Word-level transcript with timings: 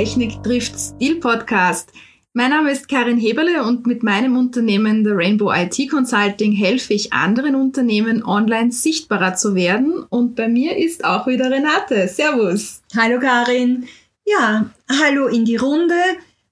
Technik 0.00 0.42
trifft 0.42 0.80
Stil 0.80 1.16
Podcast. 1.16 1.92
Mein 2.32 2.48
Name 2.52 2.72
ist 2.72 2.88
Karin 2.88 3.18
Heberle 3.18 3.64
und 3.64 3.86
mit 3.86 4.02
meinem 4.02 4.34
Unternehmen 4.34 5.04
The 5.04 5.10
Rainbow 5.10 5.52
IT 5.52 5.90
Consulting 5.90 6.52
helfe 6.52 6.94
ich 6.94 7.12
anderen 7.12 7.54
Unternehmen 7.54 8.24
online 8.24 8.72
sichtbarer 8.72 9.34
zu 9.34 9.54
werden. 9.54 10.02
Und 10.08 10.36
bei 10.36 10.48
mir 10.48 10.78
ist 10.78 11.04
auch 11.04 11.26
wieder 11.26 11.50
Renate. 11.50 12.08
Servus. 12.08 12.80
Hallo 12.96 13.20
Karin. 13.20 13.88
Ja, 14.24 14.70
hallo 14.88 15.26
in 15.26 15.44
die 15.44 15.56
Runde. 15.56 16.00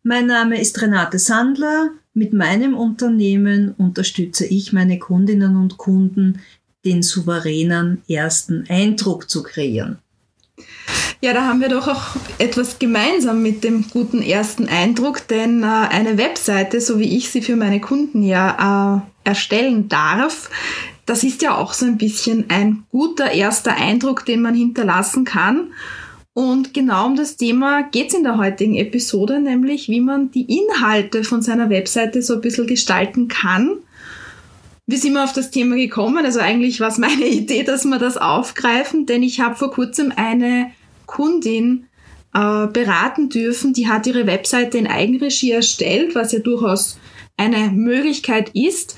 Mein 0.03 0.27
Name 0.27 0.61
ist 0.61 0.83
Renate 0.83 1.19
Sandler. 1.19 1.93
Mit 2.13 2.35
meinem 2.35 2.77
Unternehmen 2.77 3.75
unterstütze 3.79 4.45
ich 4.45 4.75
meine 4.75 4.99
Kundinnen 4.99 5.57
und 5.57 5.79
Kunden, 5.79 6.43
den 6.85 7.03
souveränen 7.03 8.03
ersten 8.11 8.67
Eindruck 8.69 9.31
zu 9.31 9.43
kreieren. 9.43 10.01
Ja, 11.21 11.33
da 11.33 11.47
haben 11.47 11.61
wir 11.61 11.69
doch 11.69 11.89
auch 11.89 12.17
etwas 12.39 12.79
gemeinsam 12.79 13.43
mit 13.43 13.65
dem 13.65 13.85
guten 13.91 14.23
ersten 14.23 14.69
Eindruck, 14.69 15.27
denn 15.27 15.65
äh, 15.65 15.67
eine 15.67 16.17
Webseite, 16.17 16.81
so 16.81 17.01
wie 17.01 17.17
ich 17.17 17.31
sie 17.31 17.43
für 17.43 17.57
meine 17.57 17.81
Kunden 17.81 18.23
ja 18.23 19.03
äh, 19.25 19.29
erstellen 19.29 19.89
darf, 19.89 20.49
das 21.07 21.25
ist 21.25 21.43
ja 21.43 21.57
auch 21.57 21.73
so 21.73 21.87
ein 21.87 21.99
bisschen 21.99 22.45
ein 22.51 22.85
guter 22.93 23.33
erster 23.33 23.75
Eindruck, 23.75 24.27
den 24.27 24.43
man 24.43 24.55
hinterlassen 24.55 25.25
kann. 25.25 25.73
Und 26.35 26.73
genau 26.73 27.07
um 27.07 27.17
das 27.17 27.37
Thema 27.37 27.83
geht 27.83 28.09
es 28.09 28.15
in 28.15 28.23
der 28.23 28.37
heutigen 28.37 28.77
Episode, 28.77 29.41
nämlich 29.41 29.89
wie 29.89 30.01
man 30.01 30.31
die 30.31 30.43
Inhalte 30.43 31.25
von 31.25 31.43
seiner 31.43 31.69
Webseite 31.69 32.23
so 32.23 32.35
ein 32.35 32.41
bisschen 32.43 32.69
gestalten 32.69 33.27
kann. 33.27 33.79
Wie 34.87 34.97
sind 34.97 35.15
wir 35.15 35.25
auf 35.25 35.33
das 35.33 35.51
Thema 35.51 35.75
gekommen? 35.75 36.25
Also 36.25 36.39
eigentlich 36.39 36.79
war 36.79 36.89
es 36.89 36.99
meine 36.99 37.27
Idee, 37.27 37.65
dass 37.65 37.85
wir 37.85 37.99
das 37.99 38.17
aufgreifen, 38.17 39.07
denn 39.07 39.25
ich 39.25 39.41
habe 39.41 39.57
vor 39.57 39.73
kurzem 39.73 40.13
eine 40.15 40.71
Kundin 41.09 41.89
äh, 42.33 42.69
beraten 42.69 43.29
dürfen, 43.29 43.73
die 43.73 43.89
hat 43.89 44.07
ihre 44.07 44.29
Webseite 44.29 44.79
in 44.79 44.87
Eigenregie 44.87 45.51
erstellt, 45.51 46.15
was 46.15 46.31
ja 46.31 46.39
durchaus 46.39 46.99
eine 47.37 47.71
Möglichkeit 47.71 48.51
ist. 48.55 48.97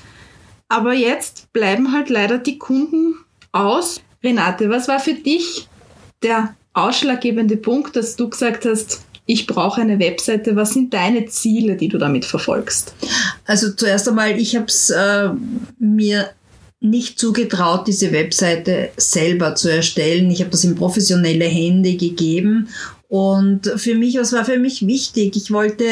Aber 0.69 0.93
jetzt 0.93 1.51
bleiben 1.53 1.91
halt 1.91 2.09
leider 2.09 2.37
die 2.37 2.59
Kunden 2.59 3.15
aus. 3.51 4.01
Renate, 4.23 4.69
was 4.69 4.87
war 4.87 4.99
für 4.99 5.15
dich 5.15 5.67
der 6.21 6.55
ausschlaggebende 6.73 7.57
Punkt, 7.57 7.95
dass 7.95 8.15
du 8.15 8.29
gesagt 8.29 8.65
hast, 8.65 9.01
ich 9.25 9.47
brauche 9.47 9.81
eine 9.81 9.99
Webseite. 9.99 10.55
Was 10.55 10.73
sind 10.73 10.93
deine 10.93 11.25
Ziele, 11.25 11.75
die 11.75 11.87
du 11.87 11.97
damit 11.97 12.25
verfolgst? 12.25 12.93
Also 13.45 13.71
zuerst 13.71 14.07
einmal, 14.07 14.37
ich 14.37 14.55
habe 14.55 14.65
es 14.65 14.89
äh, 14.89 15.29
mir 15.79 16.31
nicht 16.81 17.19
zugetraut, 17.19 17.87
diese 17.87 18.11
Webseite 18.11 18.89
selber 18.97 19.55
zu 19.55 19.69
erstellen. 19.69 20.31
Ich 20.31 20.41
habe 20.41 20.49
das 20.49 20.63
in 20.63 20.75
professionelle 20.75 21.45
Hände 21.45 21.95
gegeben. 21.95 22.69
Und 23.07 23.71
für 23.77 23.95
mich, 23.95 24.17
was 24.17 24.33
war 24.33 24.45
für 24.45 24.57
mich 24.57 24.85
wichtig? 24.87 25.35
Ich 25.35 25.51
wollte 25.51 25.85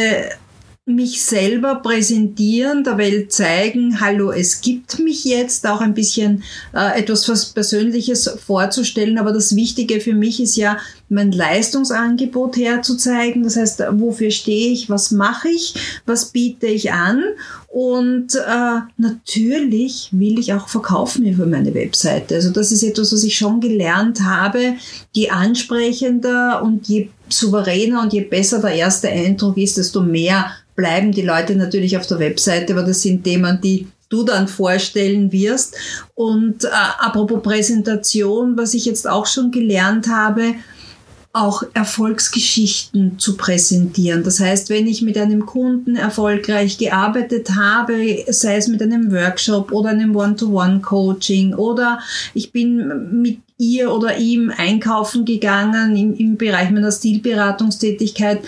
mich 0.89 1.23
selber 1.23 1.75
präsentieren, 1.75 2.83
der 2.83 2.97
Welt 2.97 3.31
zeigen, 3.31 4.01
hallo, 4.01 4.31
es 4.31 4.61
gibt 4.61 4.99
mich 4.99 5.23
jetzt, 5.25 5.67
auch 5.67 5.81
ein 5.81 5.93
bisschen 5.93 6.43
äh, 6.73 6.99
etwas 6.99 7.29
was 7.29 7.45
Persönliches 7.45 8.29
vorzustellen. 8.45 9.17
Aber 9.17 9.31
das 9.31 9.55
Wichtige 9.55 10.01
für 10.01 10.13
mich 10.13 10.41
ist 10.41 10.55
ja, 10.55 10.77
mein 11.09 11.31
Leistungsangebot 11.31 12.55
herzuzeigen. 12.55 13.43
Das 13.43 13.57
heißt, 13.57 13.83
wofür 13.93 14.31
stehe 14.31 14.71
ich, 14.71 14.89
was 14.89 15.11
mache 15.11 15.49
ich, 15.49 15.73
was 16.05 16.25
biete 16.25 16.67
ich 16.67 16.91
an. 16.91 17.23
Und 17.67 18.35
äh, 18.35 18.79
natürlich 18.97 20.09
will 20.11 20.39
ich 20.39 20.53
auch 20.53 20.69
verkaufen 20.69 21.25
über 21.25 21.45
meine 21.45 21.73
Webseite. 21.73 22.35
Also 22.35 22.51
das 22.51 22.71
ist 22.71 22.83
etwas, 22.83 23.11
was 23.11 23.23
ich 23.23 23.37
schon 23.37 23.59
gelernt 23.59 24.21
habe. 24.21 24.75
Je 25.11 25.29
ansprechender 25.29 26.61
und 26.63 26.87
je 26.87 27.09
souveräner 27.27 28.01
und 28.01 28.13
je 28.13 28.21
besser 28.21 28.59
der 28.59 28.73
erste 28.73 29.09
Eindruck 29.09 29.57
ist, 29.57 29.77
desto 29.77 30.01
mehr 30.01 30.51
bleiben 30.79 31.11
die 31.11 31.23
Leute 31.23 31.57
natürlich 31.57 31.97
auf 31.97 32.07
der 32.07 32.19
Webseite, 32.19 32.71
aber 32.71 32.83
das 32.83 33.01
sind 33.01 33.25
Themen, 33.25 33.59
die 33.61 33.87
du 34.07 34.23
dann 34.23 34.47
vorstellen 34.47 35.29
wirst. 35.33 35.75
Und 36.15 36.63
äh, 36.63 36.69
apropos 36.99 37.43
Präsentation, 37.43 38.55
was 38.55 38.73
ich 38.73 38.85
jetzt 38.85 39.05
auch 39.05 39.25
schon 39.25 39.51
gelernt 39.51 40.07
habe, 40.07 40.55
auch 41.33 41.63
Erfolgsgeschichten 41.73 43.19
zu 43.19 43.35
präsentieren. 43.35 44.23
Das 44.23 44.39
heißt, 44.39 44.69
wenn 44.69 44.87
ich 44.87 45.01
mit 45.01 45.17
einem 45.17 45.45
Kunden 45.45 45.97
erfolgreich 45.97 46.77
gearbeitet 46.77 47.51
habe, 47.55 48.23
sei 48.29 48.55
es 48.55 48.69
mit 48.69 48.81
einem 48.81 49.11
Workshop 49.11 49.73
oder 49.73 49.89
einem 49.89 50.15
One-to-One-Coaching 50.15 51.55
oder 51.55 51.99
ich 52.33 52.53
bin 52.53 53.21
mit 53.21 53.39
ihr 53.57 53.91
oder 53.91 54.17
ihm 54.17 54.51
einkaufen 54.55 55.25
gegangen 55.25 55.97
im, 55.97 56.15
im 56.15 56.37
Bereich 56.37 56.71
meiner 56.71 56.91
Stilberatungstätigkeit, 56.91 58.39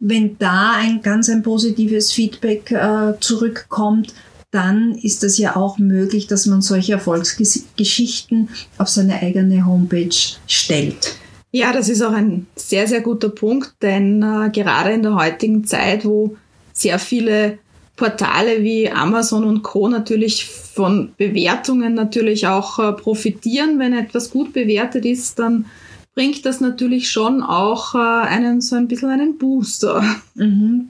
wenn 0.00 0.38
da 0.38 0.72
ein 0.76 1.02
ganz 1.02 1.28
ein 1.28 1.42
positives 1.42 2.12
Feedback 2.12 2.70
äh, 2.70 3.14
zurückkommt, 3.20 4.14
dann 4.50 4.94
ist 4.94 5.24
es 5.24 5.36
ja 5.38 5.56
auch 5.56 5.78
möglich, 5.78 6.26
dass 6.26 6.46
man 6.46 6.62
solche 6.62 6.92
Erfolgsgeschichten 6.94 8.48
auf 8.78 8.88
seine 8.88 9.20
eigene 9.20 9.66
Homepage 9.66 10.16
stellt. 10.46 11.16
Ja, 11.50 11.72
das 11.72 11.88
ist 11.88 12.02
auch 12.02 12.12
ein 12.12 12.46
sehr, 12.56 12.86
sehr 12.86 13.00
guter 13.00 13.30
Punkt, 13.30 13.74
denn 13.82 14.22
äh, 14.22 14.50
gerade 14.50 14.92
in 14.92 15.02
der 15.02 15.14
heutigen 15.14 15.64
Zeit, 15.64 16.04
wo 16.04 16.36
sehr 16.72 16.98
viele 16.98 17.58
Portale 17.96 18.62
wie 18.62 18.90
Amazon 18.90 19.44
und 19.44 19.62
Co. 19.62 19.88
natürlich 19.88 20.46
von 20.46 21.12
Bewertungen 21.16 21.94
natürlich 21.94 22.46
auch 22.46 22.78
äh, 22.78 22.92
profitieren, 22.92 23.78
wenn 23.78 23.92
etwas 23.92 24.30
gut 24.30 24.52
bewertet 24.52 25.04
ist, 25.04 25.38
dann 25.38 25.66
bringt 26.14 26.44
das 26.44 26.60
natürlich 26.60 27.10
schon 27.10 27.42
auch 27.42 27.94
äh, 27.94 27.98
einen 27.98 28.60
so 28.60 28.76
ein 28.76 28.88
bisschen 28.88 29.10
einen 29.10 29.38
Booster. 29.38 30.02
Mhm. 30.34 30.88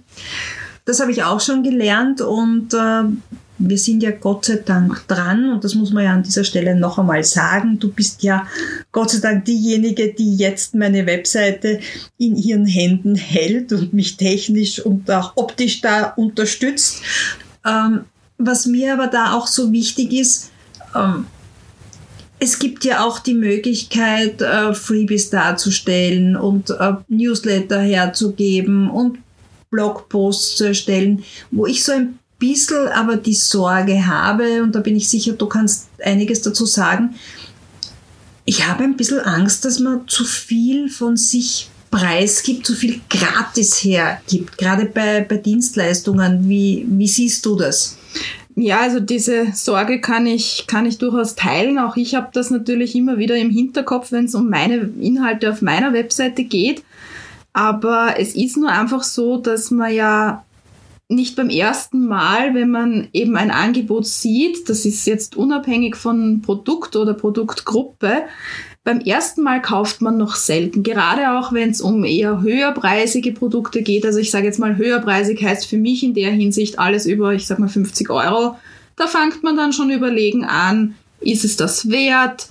Das 0.85 1.01
habe 1.01 1.13
ich 1.13 1.23
auch 1.23 1.41
schon 1.41 1.63
gelernt 1.63 2.23
und 2.23 2.73
äh, 2.73 3.03
wir 3.59 3.79
sind 3.79 4.03
ja 4.03 4.13
Gott 4.13 4.45
sei 4.45 4.57
Dank 4.65 5.07
dran 5.09 5.51
und 5.51 5.65
das 5.65 5.75
muss 5.75 5.93
man 5.93 6.05
ja 6.05 6.13
an 6.13 6.23
dieser 6.23 6.45
Stelle 6.45 6.79
noch 6.79 6.99
einmal 6.99 7.25
sagen. 7.25 7.79
Du 7.79 7.93
bist 7.93 8.23
ja 8.23 8.47
Gott 8.93 9.11
sei 9.11 9.19
Dank 9.19 9.45
diejenige, 9.45 10.15
die 10.15 10.37
jetzt 10.37 10.75
meine 10.75 11.07
Webseite 11.07 11.81
in 12.17 12.37
ihren 12.37 12.67
Händen 12.67 13.17
hält 13.17 13.73
und 13.73 13.93
mich 13.93 14.17
technisch 14.17 14.81
und 14.81 15.11
auch 15.11 15.33
optisch 15.37 15.81
da 15.81 16.13
unterstützt. 16.17 17.03
Ähm, 17.67 18.05
was 18.39 18.67
mir 18.67 18.95
aber 18.95 19.09
da 19.09 19.35
auch 19.35 19.49
so 19.49 19.73
wichtig 19.73 20.13
ist, 20.13 20.51
ähm, 20.95 21.27
es 22.41 22.59
gibt 22.59 22.85
ja 22.85 23.05
auch 23.05 23.19
die 23.19 23.35
Möglichkeit, 23.35 24.41
äh, 24.41 24.75
Freebies 24.75 25.31
darzustellen 25.31 26.37
und 26.37 26.71
äh, 26.71 26.93
Newsletter 27.09 27.81
herzugeben 27.81 28.91
und 28.91 29.19
Blogposts 29.71 30.57
zu 30.57 30.65
erstellen, 30.65 31.25
wo 31.51 31.67
ich 31.67 31.85
so 31.85 31.93
ein 31.93 32.19
bisschen 32.39 32.89
aber 32.89 33.17
die 33.17 33.35
Sorge 33.35 34.07
habe, 34.07 34.63
und 34.63 34.75
da 34.75 34.81
bin 34.81 34.97
ich 34.97 35.09
sicher, 35.09 35.33
du 35.33 35.47
kannst 35.47 35.89
einiges 36.03 36.43
dazu 36.43 36.65
sagen, 36.65 37.17
ich 38.45 38.67
habe 38.67 38.85
ein 38.85 38.97
bisschen 38.97 39.21
Angst, 39.21 39.65
dass 39.65 39.79
man 39.79 40.09
zu 40.09 40.25
viel 40.25 40.89
von 40.89 41.17
sich 41.19 41.69
preisgibt, 41.91 42.67
zu 42.67 42.75
viel 42.75 43.01
gratis 43.11 43.75
hergibt, 43.85 44.57
gerade 44.57 44.87
bei, 44.87 45.21
bei 45.21 45.37
Dienstleistungen. 45.37 46.49
Wie, 46.49 46.87
wie 46.89 47.09
siehst 47.09 47.45
du 47.45 47.57
das? 47.57 47.98
Ja, 48.61 48.81
also 48.81 48.99
diese 48.99 49.53
Sorge 49.53 50.01
kann 50.01 50.27
ich, 50.27 50.65
kann 50.67 50.85
ich 50.85 50.99
durchaus 50.99 51.37
teilen. 51.37 51.79
Auch 51.79 51.97
ich 51.97 52.17
habe 52.17 52.31
das 52.33 52.51
natürlich 52.51 52.97
immer 52.97 53.17
wieder 53.17 53.37
im 53.37 53.51
Hinterkopf, 53.51 54.11
wenn 54.11 54.25
es 54.25 54.35
um 54.35 54.51
meine 54.51 54.91
Inhalte 55.01 55.53
auf 55.53 55.63
meiner 55.63 55.93
Webseite 55.93 56.43
geht. 56.43 56.83
Aber 57.53 58.17
es 58.19 58.35
ist 58.35 58.57
nur 58.57 58.71
einfach 58.71 59.05
so, 59.05 59.37
dass 59.37 59.71
man 59.71 59.95
ja 59.95 60.45
nicht 61.09 61.37
beim 61.37 61.51
ersten 61.51 62.07
Mal, 62.07 62.53
wenn 62.55 62.71
man 62.71 63.07
eben 63.13 63.37
ein 63.37 63.53
Angebot 63.53 64.07
sieht, 64.07 64.69
das 64.69 64.85
ist 64.85 65.07
jetzt 65.07 65.37
unabhängig 65.37 65.95
von 65.95 66.43
Produkt 66.43 66.97
oder 66.97 67.15
Produktgruppe, 67.15 68.25
beim 68.89 69.01
ersten 69.01 69.43
Mal 69.43 69.61
kauft 69.61 70.01
man 70.01 70.17
noch 70.17 70.35
selten, 70.35 70.83
gerade 70.83 71.39
auch 71.39 71.53
wenn 71.53 71.69
es 71.69 71.83
um 71.83 72.05
eher 72.05 72.41
höherpreisige 72.41 73.33
Produkte 73.33 73.83
geht. 73.83 74.07
Also 74.07 74.19
ich 74.19 74.31
sage 74.31 74.47
jetzt 74.47 74.59
mal, 74.59 74.79
höherpreisig 74.79 75.43
heißt 75.43 75.67
für 75.67 75.77
mich 75.77 76.03
in 76.03 76.15
der 76.15 76.31
Hinsicht 76.31 76.79
alles 76.79 77.05
über, 77.05 77.35
ich 77.35 77.47
sag 77.47 77.59
mal 77.59 77.69
50 77.69 78.09
Euro. 78.09 78.57
Da 78.97 79.07
fängt 79.07 79.43
man 79.43 79.59
dann 79.59 79.75
schon 79.75 79.91
überlegen 79.91 80.47
an, 80.47 80.95
ist 81.21 81.45
es 81.45 81.57
das 81.57 81.91
wert? 81.91 82.49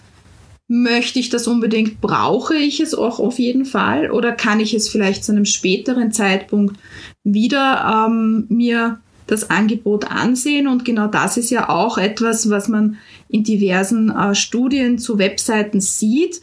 Möchte 0.67 1.17
ich 1.17 1.29
das 1.29 1.47
unbedingt? 1.47 2.01
Brauche 2.01 2.53
ich 2.53 2.81
es 2.81 2.93
auch 2.93 3.19
auf 3.19 3.39
jeden 3.39 3.65
Fall? 3.65 4.11
Oder 4.11 4.31
kann 4.31 4.59
ich 4.59 4.75
es 4.75 4.89
vielleicht 4.89 5.23
zu 5.23 5.31
einem 5.31 5.45
späteren 5.45 6.11
Zeitpunkt 6.11 6.77
wieder 7.23 8.05
ähm, 8.07 8.45
mir 8.49 8.99
das 9.27 9.49
Angebot 9.49 10.09
ansehen? 10.09 10.67
Und 10.67 10.85
genau 10.85 11.07
das 11.07 11.37
ist 11.37 11.49
ja 11.49 11.69
auch 11.69 11.97
etwas, 11.97 12.49
was 12.49 12.67
man 12.67 12.97
in 13.29 13.43
diversen 13.43 14.09
äh, 14.09 14.33
Studien 14.33 14.97
zu 14.97 15.17
Webseiten 15.17 15.81
sieht, 15.81 16.41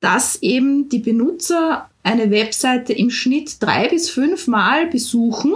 dass 0.00 0.36
eben 0.42 0.88
die 0.88 0.98
Benutzer 0.98 1.88
eine 2.02 2.30
Webseite 2.30 2.92
im 2.92 3.10
Schnitt 3.10 3.62
drei 3.62 3.88
bis 3.88 4.08
fünf 4.10 4.46
Mal 4.46 4.86
besuchen, 4.86 5.54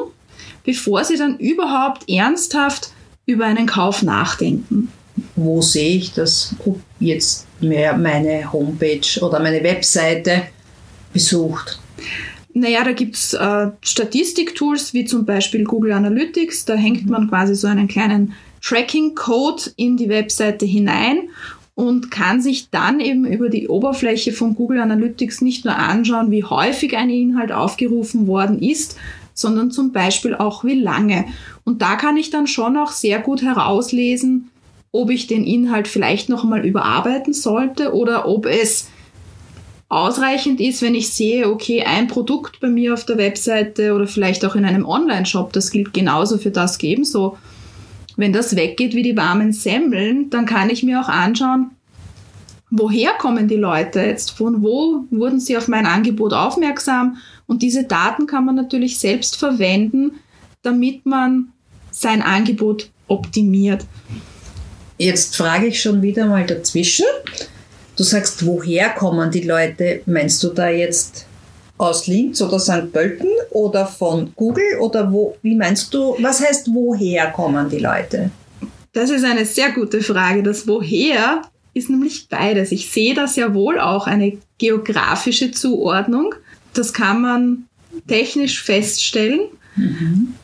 bevor 0.64 1.04
sie 1.04 1.16
dann 1.16 1.38
überhaupt 1.38 2.08
ernsthaft 2.08 2.90
über 3.26 3.44
einen 3.44 3.66
Kauf 3.66 4.02
nachdenken. 4.02 4.90
Wo 5.36 5.60
sehe 5.62 5.96
ich 5.96 6.12
das? 6.12 6.54
Ob 6.64 6.80
jetzt 6.98 7.46
mehr 7.60 7.96
meine 7.96 8.52
Homepage 8.52 9.20
oder 9.20 9.38
meine 9.40 9.62
Webseite 9.62 10.42
besucht? 11.12 11.78
Naja, 12.52 12.82
da 12.84 12.92
gibt's 12.92 13.32
äh, 13.32 13.70
Statistiktools 13.80 14.92
wie 14.92 15.04
zum 15.04 15.24
Beispiel 15.24 15.64
Google 15.64 15.92
Analytics. 15.92 16.64
Da 16.64 16.74
hängt 16.74 17.08
man 17.08 17.28
quasi 17.28 17.54
so 17.54 17.68
einen 17.68 17.88
kleinen 17.88 18.34
Tracking-Code 18.62 19.70
in 19.76 19.96
die 19.96 20.08
Webseite 20.08 20.66
hinein 20.66 21.28
und 21.74 22.10
kann 22.10 22.42
sich 22.42 22.68
dann 22.70 23.00
eben 23.00 23.24
über 23.24 23.48
die 23.48 23.68
Oberfläche 23.68 24.32
von 24.32 24.54
Google 24.54 24.80
Analytics 24.80 25.40
nicht 25.40 25.64
nur 25.64 25.76
anschauen, 25.76 26.30
wie 26.30 26.44
häufig 26.44 26.96
ein 26.96 27.08
Inhalt 27.08 27.52
aufgerufen 27.52 28.26
worden 28.26 28.60
ist, 28.60 28.98
sondern 29.32 29.70
zum 29.70 29.92
Beispiel 29.92 30.34
auch 30.34 30.64
wie 30.64 30.78
lange. 30.78 31.24
Und 31.64 31.80
da 31.80 31.96
kann 31.96 32.18
ich 32.18 32.28
dann 32.28 32.46
schon 32.46 32.76
auch 32.76 32.92
sehr 32.92 33.18
gut 33.20 33.40
herauslesen, 33.40 34.50
ob 34.92 35.08
ich 35.10 35.26
den 35.26 35.44
Inhalt 35.44 35.88
vielleicht 35.88 36.28
noch 36.28 36.44
mal 36.44 36.66
überarbeiten 36.66 37.32
sollte 37.32 37.94
oder 37.94 38.28
ob 38.28 38.44
es 38.44 38.89
ausreichend 39.90 40.60
ist, 40.60 40.82
wenn 40.82 40.94
ich 40.94 41.12
sehe, 41.12 41.50
okay, 41.50 41.82
ein 41.82 42.06
Produkt 42.06 42.60
bei 42.60 42.68
mir 42.68 42.94
auf 42.94 43.04
der 43.04 43.18
Webseite 43.18 43.92
oder 43.92 44.06
vielleicht 44.06 44.44
auch 44.44 44.54
in 44.54 44.64
einem 44.64 44.86
Online-Shop, 44.86 45.52
das 45.52 45.70
gilt 45.70 45.92
genauso 45.92 46.38
für 46.38 46.52
das 46.52 46.80
ebenso. 46.82 47.36
Wenn 48.16 48.32
das 48.32 48.54
weggeht 48.54 48.94
wie 48.94 49.02
die 49.02 49.16
warmen 49.16 49.52
Semmeln, 49.52 50.30
dann 50.30 50.46
kann 50.46 50.70
ich 50.70 50.84
mir 50.84 51.00
auch 51.00 51.08
anschauen, 51.08 51.72
woher 52.70 53.12
kommen 53.14 53.48
die 53.48 53.56
Leute 53.56 54.00
jetzt, 54.00 54.30
von 54.30 54.62
wo 54.62 55.06
wurden 55.10 55.40
sie 55.40 55.56
auf 55.56 55.66
mein 55.66 55.86
Angebot 55.86 56.32
aufmerksam 56.32 57.16
und 57.46 57.62
diese 57.62 57.82
Daten 57.82 58.28
kann 58.28 58.44
man 58.44 58.54
natürlich 58.54 58.98
selbst 59.00 59.36
verwenden, 59.36 60.12
damit 60.62 61.04
man 61.04 61.48
sein 61.90 62.22
Angebot 62.22 62.90
optimiert. 63.08 63.84
Jetzt 64.98 65.36
frage 65.36 65.66
ich 65.66 65.82
schon 65.82 66.00
wieder 66.00 66.26
mal 66.26 66.46
dazwischen. 66.46 67.06
Du 68.00 68.04
sagst, 68.04 68.46
woher 68.46 68.88
kommen 68.88 69.30
die 69.30 69.42
Leute? 69.42 70.00
Meinst 70.06 70.42
du 70.42 70.48
da 70.48 70.70
jetzt 70.70 71.26
aus 71.76 72.06
Linz 72.06 72.40
oder 72.40 72.58
St. 72.58 72.90
Pölten 72.90 73.28
oder 73.50 73.84
von 73.84 74.32
Google 74.36 74.78
oder 74.80 75.12
wo? 75.12 75.36
Wie 75.42 75.54
meinst 75.54 75.92
du, 75.92 76.16
was 76.18 76.40
heißt 76.40 76.70
woher 76.72 77.30
kommen 77.30 77.68
die 77.68 77.80
Leute? 77.80 78.30
Das 78.94 79.10
ist 79.10 79.22
eine 79.22 79.44
sehr 79.44 79.72
gute 79.72 80.00
Frage. 80.00 80.42
Das 80.42 80.66
woher 80.66 81.42
ist 81.74 81.90
nämlich 81.90 82.26
beides. 82.30 82.72
Ich 82.72 82.90
sehe 82.90 83.12
das 83.12 83.36
ja 83.36 83.52
wohl 83.52 83.78
auch 83.78 84.06
eine 84.06 84.38
geografische 84.56 85.50
Zuordnung. 85.50 86.34
Das 86.72 86.94
kann 86.94 87.20
man 87.20 87.66
technisch 88.08 88.62
feststellen. 88.62 89.40
Mhm. 89.76 90.36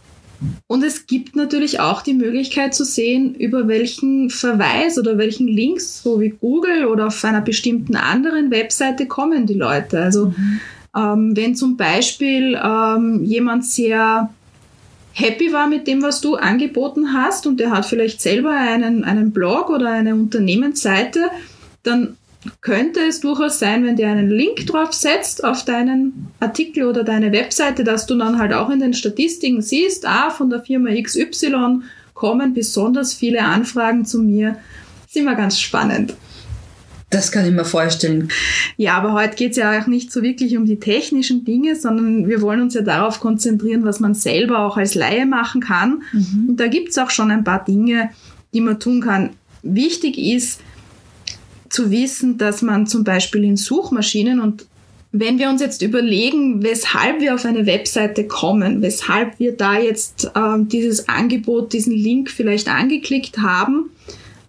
Und 0.66 0.82
es 0.82 1.06
gibt 1.06 1.36
natürlich 1.36 1.80
auch 1.80 2.02
die 2.02 2.14
Möglichkeit 2.14 2.74
zu 2.74 2.84
sehen, 2.84 3.34
über 3.34 3.68
welchen 3.68 4.30
Verweis 4.30 4.98
oder 4.98 5.18
welchen 5.18 5.48
Links, 5.48 6.02
so 6.02 6.20
wie 6.20 6.30
Google 6.30 6.86
oder 6.86 7.08
auf 7.08 7.24
einer 7.24 7.40
bestimmten 7.40 7.96
anderen 7.96 8.50
Webseite 8.50 9.06
kommen 9.06 9.46
die 9.46 9.54
Leute. 9.54 10.00
Also 10.02 10.26
mhm. 10.26 10.60
ähm, 10.96 11.36
wenn 11.36 11.54
zum 11.54 11.76
Beispiel 11.76 12.60
ähm, 12.62 13.24
jemand 13.24 13.64
sehr 13.64 14.30
happy 15.12 15.52
war 15.52 15.66
mit 15.66 15.86
dem, 15.86 16.02
was 16.02 16.20
du 16.20 16.34
angeboten 16.34 17.14
hast 17.14 17.46
und 17.46 17.58
der 17.58 17.70
hat 17.70 17.86
vielleicht 17.86 18.20
selber 18.20 18.50
einen, 18.50 19.02
einen 19.04 19.30
Blog 19.30 19.70
oder 19.70 19.90
eine 19.90 20.14
Unternehmensseite, 20.14 21.30
dann 21.82 22.16
könnte 22.60 23.00
es 23.00 23.20
durchaus 23.20 23.58
sein, 23.58 23.84
wenn 23.84 23.96
der 23.96 24.10
einen 24.10 24.30
Link 24.30 24.66
drauf 24.66 24.92
setzt 24.92 25.44
auf 25.44 25.64
deinen 25.64 26.28
Artikel 26.40 26.84
oder 26.84 27.04
deine 27.04 27.32
Webseite, 27.32 27.84
dass 27.84 28.06
du 28.06 28.16
dann 28.16 28.38
halt 28.38 28.52
auch 28.52 28.70
in 28.70 28.80
den 28.80 28.94
Statistiken 28.94 29.62
siehst, 29.62 30.06
ah, 30.06 30.30
von 30.30 30.50
der 30.50 30.62
Firma 30.62 30.90
XY 30.90 31.82
kommen 32.14 32.54
besonders 32.54 33.14
viele 33.14 33.42
Anfragen 33.42 34.04
zu 34.04 34.20
mir. 34.20 34.56
Das 35.02 35.10
ist 35.10 35.16
immer 35.16 35.34
ganz 35.34 35.60
spannend. 35.60 36.14
Das 37.10 37.30
kann 37.30 37.46
ich 37.46 37.52
mir 37.52 37.64
vorstellen. 37.64 38.28
Ja, 38.76 38.96
aber 38.96 39.12
heute 39.12 39.36
geht 39.36 39.52
es 39.52 39.58
ja 39.58 39.80
auch 39.80 39.86
nicht 39.86 40.10
so 40.10 40.22
wirklich 40.22 40.56
um 40.56 40.66
die 40.66 40.80
technischen 40.80 41.44
Dinge, 41.44 41.76
sondern 41.76 42.28
wir 42.28 42.42
wollen 42.42 42.60
uns 42.60 42.74
ja 42.74 42.82
darauf 42.82 43.20
konzentrieren, 43.20 43.84
was 43.84 44.00
man 44.00 44.14
selber 44.14 44.58
auch 44.60 44.76
als 44.76 44.96
Laie 44.96 45.24
machen 45.24 45.60
kann. 45.60 46.02
Mhm. 46.12 46.46
Und 46.48 46.56
da 46.60 46.66
gibt 46.66 46.88
es 46.88 46.98
auch 46.98 47.10
schon 47.10 47.30
ein 47.30 47.44
paar 47.44 47.64
Dinge, 47.64 48.10
die 48.52 48.60
man 48.60 48.80
tun 48.80 49.00
kann. 49.00 49.30
Wichtig 49.62 50.18
ist, 50.18 50.60
zu 51.70 51.90
wissen, 51.90 52.38
dass 52.38 52.62
man 52.62 52.86
zum 52.86 53.04
Beispiel 53.04 53.44
in 53.44 53.56
Suchmaschinen 53.56 54.40
und 54.40 54.66
wenn 55.12 55.38
wir 55.38 55.48
uns 55.48 55.60
jetzt 55.60 55.82
überlegen, 55.82 56.62
weshalb 56.62 57.20
wir 57.20 57.34
auf 57.34 57.44
eine 57.44 57.66
Webseite 57.66 58.26
kommen, 58.26 58.82
weshalb 58.82 59.38
wir 59.38 59.56
da 59.56 59.78
jetzt 59.78 60.30
äh, 60.34 60.58
dieses 60.58 61.08
Angebot, 61.08 61.72
diesen 61.72 61.94
Link 61.94 62.30
vielleicht 62.30 62.68
angeklickt 62.68 63.38
haben, 63.38 63.90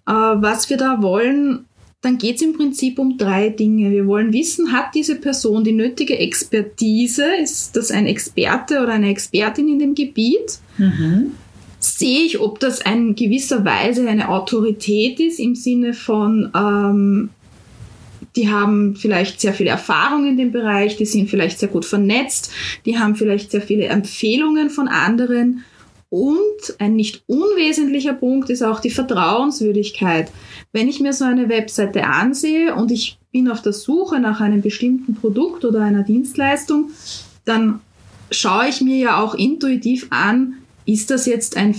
äh, 0.06 0.12
was 0.12 0.68
wir 0.68 0.76
da 0.76 1.00
wollen, 1.00 1.64
dann 2.02 2.18
geht 2.18 2.36
es 2.36 2.42
im 2.42 2.52
Prinzip 2.52 2.98
um 2.98 3.18
drei 3.18 3.48
Dinge. 3.48 3.90
Wir 3.90 4.06
wollen 4.06 4.32
wissen, 4.32 4.72
hat 4.72 4.94
diese 4.94 5.16
Person 5.16 5.64
die 5.64 5.72
nötige 5.72 6.18
Expertise? 6.18 7.24
Ist 7.42 7.76
das 7.76 7.90
ein 7.90 8.06
Experte 8.06 8.80
oder 8.82 8.92
eine 8.92 9.08
Expertin 9.08 9.68
in 9.68 9.78
dem 9.78 9.94
Gebiet? 9.94 10.58
Mhm 10.76 11.32
sehe 11.78 12.20
ich, 12.20 12.40
ob 12.40 12.60
das 12.60 12.80
in 12.80 13.14
gewisser 13.14 13.64
Weise 13.64 14.08
eine 14.08 14.28
Autorität 14.28 15.20
ist 15.20 15.38
im 15.38 15.54
Sinne 15.54 15.94
von, 15.94 16.50
ähm, 16.54 17.30
die 18.36 18.50
haben 18.50 18.96
vielleicht 18.96 19.40
sehr 19.40 19.52
viel 19.52 19.66
Erfahrung 19.66 20.26
in 20.26 20.36
dem 20.36 20.52
Bereich, 20.52 20.96
die 20.96 21.06
sind 21.06 21.30
vielleicht 21.30 21.58
sehr 21.58 21.68
gut 21.68 21.84
vernetzt, 21.84 22.50
die 22.84 22.98
haben 22.98 23.16
vielleicht 23.16 23.50
sehr 23.50 23.62
viele 23.62 23.86
Empfehlungen 23.86 24.70
von 24.70 24.88
anderen. 24.88 25.64
Und 26.10 26.76
ein 26.78 26.96
nicht 26.96 27.22
unwesentlicher 27.26 28.14
Punkt 28.14 28.48
ist 28.48 28.62
auch 28.62 28.80
die 28.80 28.90
Vertrauenswürdigkeit. 28.90 30.30
Wenn 30.72 30.88
ich 30.88 31.00
mir 31.00 31.12
so 31.12 31.24
eine 31.24 31.48
Webseite 31.50 32.04
ansehe 32.04 32.74
und 32.74 32.90
ich 32.90 33.18
bin 33.30 33.50
auf 33.50 33.60
der 33.60 33.74
Suche 33.74 34.18
nach 34.18 34.40
einem 34.40 34.62
bestimmten 34.62 35.14
Produkt 35.14 35.66
oder 35.66 35.82
einer 35.82 36.02
Dienstleistung, 36.02 36.90
dann 37.44 37.80
schaue 38.30 38.68
ich 38.68 38.80
mir 38.80 38.96
ja 38.96 39.22
auch 39.22 39.34
intuitiv 39.34 40.06
an, 40.10 40.54
ist 40.88 41.10
das 41.10 41.26
jetzt 41.26 41.56
ein, 41.56 41.78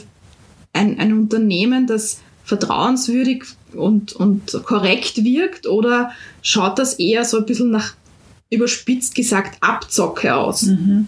ein, 0.71 1.00
ein 1.00 1.13
Unternehmen, 1.13 1.88
das 1.88 2.19
vertrauenswürdig 2.44 3.44
und, 3.73 4.13
und 4.13 4.63
korrekt 4.63 5.23
wirkt 5.23 5.67
oder 5.67 6.11
schaut 6.41 6.77
das 6.79 6.94
eher 6.94 7.25
so 7.25 7.38
ein 7.38 7.45
bisschen 7.45 7.71
nach 7.71 7.95
überspitzt 8.51 9.15
gesagt 9.15 9.57
Abzocke 9.61 10.35
aus? 10.35 10.63
Mhm. 10.63 11.07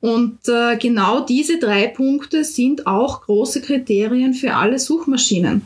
Und 0.00 0.38
äh, 0.48 0.76
genau 0.76 1.20
diese 1.20 1.58
drei 1.58 1.88
Punkte 1.88 2.44
sind 2.44 2.86
auch 2.86 3.22
große 3.22 3.60
Kriterien 3.60 4.34
für 4.34 4.54
alle 4.54 4.78
Suchmaschinen. 4.78 5.62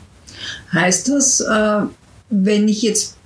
Heißt 0.73 1.09
das, 1.09 1.41
äh, 1.41 1.81
wenn 2.29 2.67
ich 2.67 2.81
jetzt 2.81 3.17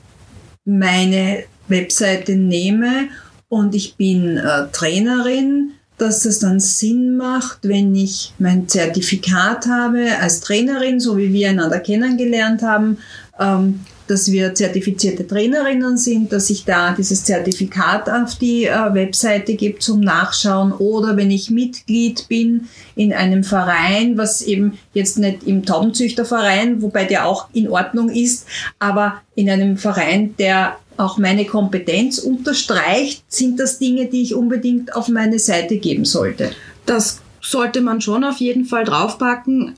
meine 0.65 1.45
Webseite 1.69 2.35
nehme 2.35 3.07
und 3.47 3.75
ich 3.75 3.95
bin 3.95 4.37
äh, 4.37 4.67
Trainerin, 4.73 5.71
dass 5.97 6.25
es 6.25 6.39
dann 6.39 6.59
Sinn 6.59 7.15
macht, 7.15 7.59
wenn 7.63 7.95
ich 7.95 8.33
mein 8.37 8.67
Zertifikat 8.67 9.67
habe 9.67 10.17
als 10.19 10.41
Trainerin, 10.41 10.99
so 10.99 11.17
wie 11.17 11.31
wir 11.31 11.49
einander 11.49 11.79
kennengelernt 11.79 12.61
haben, 12.61 12.97
ähm, 13.39 13.79
dass 14.07 14.31
wir 14.31 14.53
zertifizierte 14.53 15.25
Trainerinnen 15.27 15.97
sind, 15.97 16.31
dass 16.31 16.49
ich 16.49 16.65
da 16.65 16.93
dieses 16.93 17.23
Zertifikat 17.23 18.09
auf 18.09 18.35
die 18.35 18.65
äh, 18.65 18.93
Webseite 18.93 19.55
gebe 19.55 19.79
zum 19.79 19.99
Nachschauen 19.99 20.71
oder 20.71 21.17
wenn 21.17 21.31
ich 21.31 21.49
Mitglied 21.49 22.27
bin 22.27 22.67
in 22.95 23.13
einem 23.13 23.43
Verein, 23.43 24.17
was 24.17 24.41
eben 24.41 24.77
jetzt 24.93 25.17
nicht 25.17 25.43
im 25.43 25.65
Taubenzüchterverein, 25.65 26.81
wobei 26.81 27.05
der 27.05 27.25
auch 27.25 27.47
in 27.53 27.69
Ordnung 27.69 28.09
ist, 28.09 28.47
aber 28.79 29.21
in 29.35 29.49
einem 29.49 29.77
Verein, 29.77 30.35
der 30.37 30.77
auch 30.97 31.17
meine 31.17 31.45
Kompetenz 31.45 32.19
unterstreicht, 32.19 33.23
sind 33.27 33.59
das 33.59 33.79
Dinge, 33.79 34.07
die 34.07 34.21
ich 34.21 34.35
unbedingt 34.35 34.95
auf 34.95 35.09
meine 35.09 35.39
Seite 35.39 35.77
geben 35.77 36.05
sollte. 36.05 36.51
Das 36.85 37.21
sollte 37.41 37.81
man 37.81 38.01
schon 38.01 38.23
auf 38.23 38.37
jeden 38.37 38.65
Fall 38.65 38.85
draufpacken. 38.85 39.75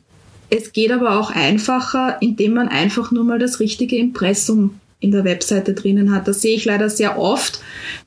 Es 0.50 0.72
geht 0.72 0.92
aber 0.92 1.20
auch 1.20 1.32
einfacher, 1.32 2.18
indem 2.22 2.54
man 2.54 2.70
einfach 2.70 3.12
nur 3.12 3.24
mal 3.24 3.40
das 3.40 3.60
richtige 3.60 3.98
Impressum 3.98 4.80
in 5.00 5.12
der 5.12 5.26
Webseite 5.26 5.74
drinnen 5.74 6.12
hat. 6.12 6.28
Das 6.28 6.42
sehe 6.42 6.56
ich 6.56 6.66
leider 6.66 6.90
sehr 6.90 7.20
oft, 7.20 7.60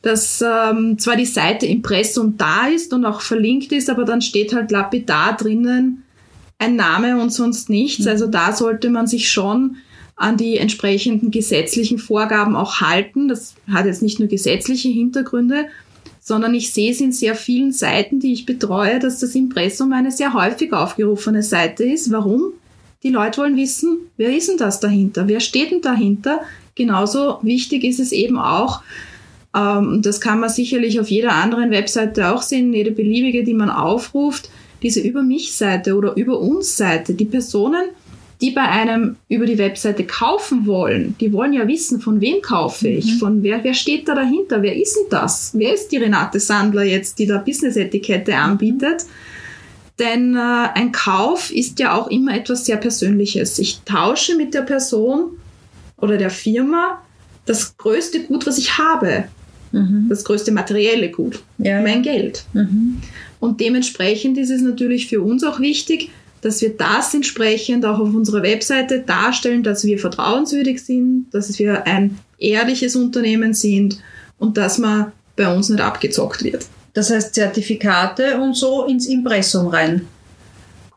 dass 0.02 0.42
ähm, 0.42 0.98
zwar 0.98 1.16
die 1.16 1.26
Seite 1.26 1.66
Impressum 1.66 2.36
da 2.36 2.66
ist 2.66 2.92
und 2.92 3.04
auch 3.04 3.20
verlinkt 3.20 3.72
ist, 3.72 3.90
aber 3.90 4.04
dann 4.04 4.22
steht 4.22 4.52
halt 4.52 4.70
lapidar 4.70 5.36
drinnen 5.36 6.02
ein 6.60 6.76
Name 6.76 7.20
und 7.20 7.30
sonst 7.30 7.70
nichts. 7.70 8.04
Mhm. 8.04 8.10
Also 8.10 8.26
da 8.26 8.52
sollte 8.52 8.90
man 8.90 9.06
sich 9.06 9.30
schon 9.30 9.76
an 10.14 10.36
die 10.36 10.58
entsprechenden 10.58 11.30
gesetzlichen 11.30 11.98
Vorgaben 11.98 12.54
auch 12.54 12.80
halten. 12.80 13.28
Das 13.28 13.54
hat 13.72 13.86
jetzt 13.86 14.02
nicht 14.02 14.20
nur 14.20 14.28
gesetzliche 14.28 14.88
Hintergründe, 14.88 15.66
sondern 16.20 16.54
ich 16.54 16.72
sehe 16.72 16.92
es 16.92 17.00
in 17.00 17.12
sehr 17.12 17.34
vielen 17.34 17.72
Seiten, 17.72 18.20
die 18.20 18.32
ich 18.32 18.46
betreue, 18.46 18.98
dass 18.98 19.20
das 19.20 19.34
Impressum 19.34 19.92
eine 19.92 20.12
sehr 20.12 20.34
häufig 20.34 20.72
aufgerufene 20.72 21.42
Seite 21.42 21.84
ist. 21.84 22.12
Warum? 22.12 22.52
Die 23.02 23.08
Leute 23.08 23.40
wollen 23.40 23.56
wissen, 23.56 23.98
wer 24.18 24.36
ist 24.36 24.48
denn 24.48 24.58
das 24.58 24.78
dahinter? 24.78 25.26
Wer 25.26 25.40
steht 25.40 25.70
denn 25.70 25.80
dahinter? 25.80 26.40
Genauso 26.74 27.38
wichtig 27.42 27.82
ist 27.84 27.98
es 27.98 28.12
eben 28.12 28.38
auch, 28.38 28.82
ähm, 29.56 30.02
das 30.02 30.20
kann 30.20 30.40
man 30.40 30.50
sicherlich 30.50 31.00
auf 31.00 31.10
jeder 31.10 31.32
anderen 31.32 31.70
Webseite 31.70 32.32
auch 32.32 32.42
sehen, 32.42 32.72
jede 32.72 32.90
beliebige, 32.90 33.42
die 33.42 33.54
man 33.54 33.70
aufruft, 33.70 34.50
diese 34.82 35.00
Über 35.00 35.22
mich 35.22 35.54
Seite 35.54 35.96
oder 35.96 36.16
Über 36.16 36.38
uns 36.38 36.76
Seite. 36.76 37.14
Die 37.14 37.24
Personen 37.24 37.84
die 38.40 38.50
bei 38.52 38.62
einem 38.62 39.16
über 39.28 39.44
die 39.44 39.58
Webseite 39.58 40.04
kaufen 40.04 40.66
wollen, 40.66 41.14
die 41.20 41.32
wollen 41.32 41.52
ja 41.52 41.66
wissen, 41.68 42.00
von 42.00 42.20
wem 42.20 42.40
kaufe 42.40 42.88
ich, 42.88 43.14
mhm. 43.14 43.18
von 43.18 43.42
wer, 43.42 43.62
wer 43.64 43.74
steht 43.74 44.08
da 44.08 44.14
dahinter, 44.14 44.62
wer 44.62 44.74
ist 44.74 44.96
denn 44.96 45.06
das? 45.10 45.52
Wer 45.54 45.74
ist 45.74 45.88
die 45.88 45.98
Renate 45.98 46.40
Sandler 46.40 46.84
jetzt, 46.84 47.18
die 47.18 47.26
da 47.26 47.38
Business-Etikette 47.38 48.34
anbietet? 48.34 49.04
Denn 49.98 50.34
äh, 50.34 50.68
ein 50.74 50.92
Kauf 50.92 51.52
ist 51.52 51.78
ja 51.78 51.94
auch 51.94 52.08
immer 52.08 52.34
etwas 52.34 52.64
sehr 52.64 52.78
Persönliches. 52.78 53.58
Ich 53.58 53.80
tausche 53.84 54.36
mit 54.36 54.54
der 54.54 54.62
Person 54.62 55.32
oder 55.98 56.16
der 56.16 56.30
Firma 56.30 57.02
das 57.44 57.76
größte 57.76 58.20
Gut, 58.20 58.46
was 58.46 58.56
ich 58.56 58.78
habe. 58.78 59.24
Mhm. 59.72 60.06
Das 60.08 60.24
größte 60.24 60.52
materielle 60.52 61.10
Gut. 61.10 61.40
Ja. 61.58 61.82
Mein 61.82 62.02
Geld. 62.02 62.44
Mhm. 62.54 63.02
Und 63.40 63.60
dementsprechend 63.60 64.38
ist 64.38 64.50
es 64.50 64.62
natürlich 64.62 65.08
für 65.08 65.20
uns 65.20 65.44
auch 65.44 65.60
wichtig, 65.60 66.10
dass 66.42 66.62
wir 66.62 66.76
das 66.76 67.12
entsprechend 67.14 67.84
auch 67.84 67.98
auf 67.98 68.14
unserer 68.14 68.42
Webseite 68.42 69.00
darstellen, 69.00 69.62
dass 69.62 69.84
wir 69.84 69.98
vertrauenswürdig 69.98 70.82
sind, 70.82 71.26
dass 71.32 71.58
wir 71.58 71.86
ein 71.86 72.18
ehrliches 72.38 72.96
Unternehmen 72.96 73.54
sind 73.54 73.98
und 74.38 74.56
dass 74.56 74.78
man 74.78 75.12
bei 75.36 75.52
uns 75.52 75.68
nicht 75.68 75.80
abgezockt 75.80 76.42
wird. 76.42 76.66
Das 76.92 77.10
heißt 77.10 77.34
Zertifikate 77.34 78.38
und 78.40 78.56
so 78.56 78.84
ins 78.84 79.06
Impressum 79.06 79.68
rein. 79.68 80.06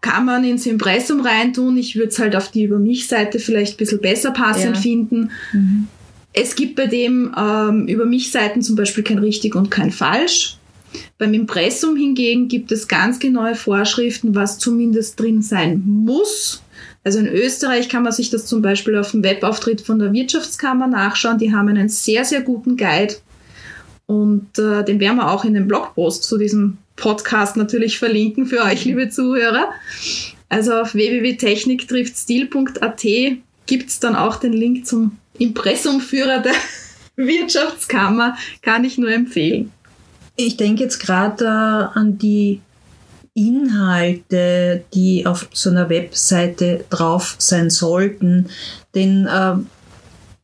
Kann 0.01 0.25
man 0.25 0.43
ins 0.43 0.65
Impressum 0.65 1.21
reintun. 1.21 1.77
Ich 1.77 1.95
würde 1.95 2.09
es 2.09 2.19
halt 2.19 2.35
auf 2.35 2.49
die 2.49 2.63
Über 2.63 2.77
mich-Seite 2.77 3.39
vielleicht 3.39 3.75
ein 3.75 3.77
bisschen 3.77 4.01
besser 4.01 4.31
passend 4.31 4.75
ja. 4.75 4.81
finden. 4.81 5.31
Mhm. 5.53 5.87
Es 6.33 6.55
gibt 6.55 6.75
bei 6.75 6.87
dem 6.87 7.33
ähm, 7.37 7.87
Über 7.87 8.05
mich-Seiten 8.05 8.61
zum 8.61 8.75
Beispiel 8.75 9.03
kein 9.03 9.19
richtig 9.19 9.55
und 9.55 9.69
kein 9.69 9.91
falsch. 9.91 10.57
Beim 11.17 11.33
Impressum 11.33 11.95
hingegen 11.95 12.47
gibt 12.47 12.71
es 12.71 12.87
ganz 12.87 13.19
genaue 13.19 13.55
Vorschriften, 13.55 14.35
was 14.35 14.59
zumindest 14.59 15.19
drin 15.19 15.41
sein 15.41 15.81
muss. 15.85 16.61
Also 17.03 17.19
in 17.19 17.27
Österreich 17.27 17.89
kann 17.89 18.03
man 18.03 18.13
sich 18.13 18.29
das 18.29 18.45
zum 18.45 18.61
Beispiel 18.61 18.97
auf 18.97 19.11
dem 19.11 19.23
Webauftritt 19.23 19.81
von 19.81 19.99
der 19.99 20.13
Wirtschaftskammer 20.13 20.87
nachschauen. 20.87 21.37
Die 21.37 21.53
haben 21.53 21.67
einen 21.67 21.89
sehr, 21.89 22.23
sehr 22.23 22.39
guten 22.41 22.77
Guide. 22.77 23.15
Und 24.05 24.57
äh, 24.57 24.83
den 24.83 24.99
werden 24.99 25.17
wir 25.17 25.31
auch 25.31 25.45
in 25.45 25.53
den 25.53 25.67
Blogpost 25.67 26.23
zu 26.23 26.37
diesem 26.37 26.77
Podcast 26.95 27.57
natürlich 27.57 27.99
verlinken 27.99 28.45
für 28.45 28.63
euch, 28.63 28.85
liebe 28.85 29.09
Zuhörer. 29.09 29.71
Also 30.49 30.75
auf 30.75 30.93
www.techniktriftstil.at 30.93 33.03
gibt 33.65 33.89
es 33.89 33.99
dann 33.99 34.15
auch 34.15 34.35
den 34.37 34.53
Link 34.53 34.85
zum 34.85 35.17
Impressumführer 35.39 36.39
der 36.39 36.53
Wirtschaftskammer. 37.15 38.37
Kann 38.61 38.85
ich 38.85 38.97
nur 38.97 39.11
empfehlen. 39.11 39.72
Ich 40.35 40.57
denke 40.57 40.83
jetzt 40.83 40.99
gerade 40.99 41.45
äh, 41.45 41.99
an 41.99 42.17
die 42.17 42.61
Inhalte, 43.35 44.83
die 44.93 45.25
auf 45.25 45.47
so 45.53 45.69
einer 45.69 45.89
Webseite 45.89 46.85
drauf 46.89 47.35
sein 47.39 47.69
sollten. 47.69 48.49
Denn 48.95 49.27
äh, 49.27 49.55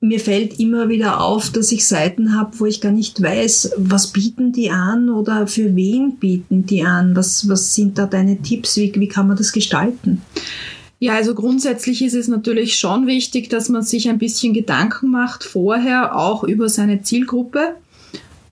mir 0.01 0.19
fällt 0.19 0.59
immer 0.59 0.89
wieder 0.89 1.21
auf, 1.21 1.51
dass 1.51 1.71
ich 1.71 1.85
Seiten 1.85 2.35
habe, 2.35 2.59
wo 2.59 2.65
ich 2.65 2.81
gar 2.81 2.91
nicht 2.91 3.21
weiß, 3.21 3.73
was 3.77 4.07
bieten 4.07 4.53
die 4.53 4.71
an 4.71 5.09
oder 5.09 5.45
für 5.45 5.75
wen 5.75 6.17
bieten 6.17 6.65
die 6.65 6.83
an? 6.83 7.15
Was, 7.15 7.49
was 7.49 7.73
sind 7.73 7.97
da 7.97 8.05
deine 8.05 8.41
Tipps? 8.41 8.77
Wie, 8.77 8.93
wie 8.95 9.07
kann 9.07 9.27
man 9.27 9.37
das 9.37 9.51
gestalten? 9.51 10.21
Ja, 10.99 11.15
also 11.15 11.33
grundsätzlich 11.33 12.01
ist 12.01 12.13
es 12.13 12.27
natürlich 12.27 12.77
schon 12.77 13.07
wichtig, 13.07 13.49
dass 13.49 13.69
man 13.69 13.83
sich 13.83 14.09
ein 14.09 14.19
bisschen 14.19 14.53
Gedanken 14.53 15.11
macht 15.11 15.43
vorher 15.43 16.15
auch 16.15 16.43
über 16.43 16.69
seine 16.69 17.01
Zielgruppe. 17.01 17.75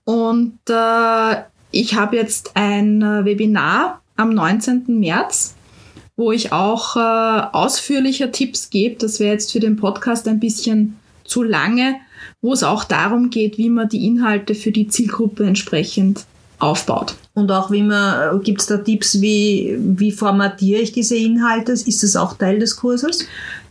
Und 0.08 0.58
äh, 0.70 1.36
ich 1.70 1.94
habe 1.94 2.16
jetzt 2.16 2.52
ein 2.54 3.02
äh, 3.02 3.26
Webinar 3.26 4.00
am 4.16 4.30
19. 4.30 4.98
März, 4.98 5.54
wo 6.16 6.32
ich 6.32 6.50
auch 6.50 6.96
äh, 6.96 7.46
ausführlicher 7.52 8.32
Tipps 8.32 8.70
gebe. 8.70 8.96
Das 8.98 9.20
wäre 9.20 9.34
jetzt 9.34 9.52
für 9.52 9.60
den 9.60 9.76
Podcast 9.76 10.26
ein 10.26 10.40
bisschen 10.40 10.96
zu 11.24 11.42
lange, 11.42 11.96
wo 12.40 12.54
es 12.54 12.62
auch 12.62 12.84
darum 12.84 13.28
geht, 13.28 13.58
wie 13.58 13.68
man 13.68 13.90
die 13.90 14.06
Inhalte 14.06 14.54
für 14.54 14.72
die 14.72 14.88
Zielgruppe 14.88 15.44
entsprechend 15.44 16.24
aufbaut. 16.58 17.14
Und 17.34 17.52
auch 17.52 17.70
wie 17.70 17.82
man, 17.82 18.38
äh, 18.38 18.42
gibt 18.42 18.62
es 18.62 18.66
da 18.66 18.78
Tipps, 18.78 19.20
wie, 19.20 19.76
wie 19.78 20.12
formatiere 20.12 20.80
ich 20.80 20.92
diese 20.92 21.16
Inhalte? 21.16 21.72
Ist 21.72 22.02
das 22.02 22.16
auch 22.16 22.32
Teil 22.32 22.60
des 22.60 22.76
Kurses? 22.76 23.26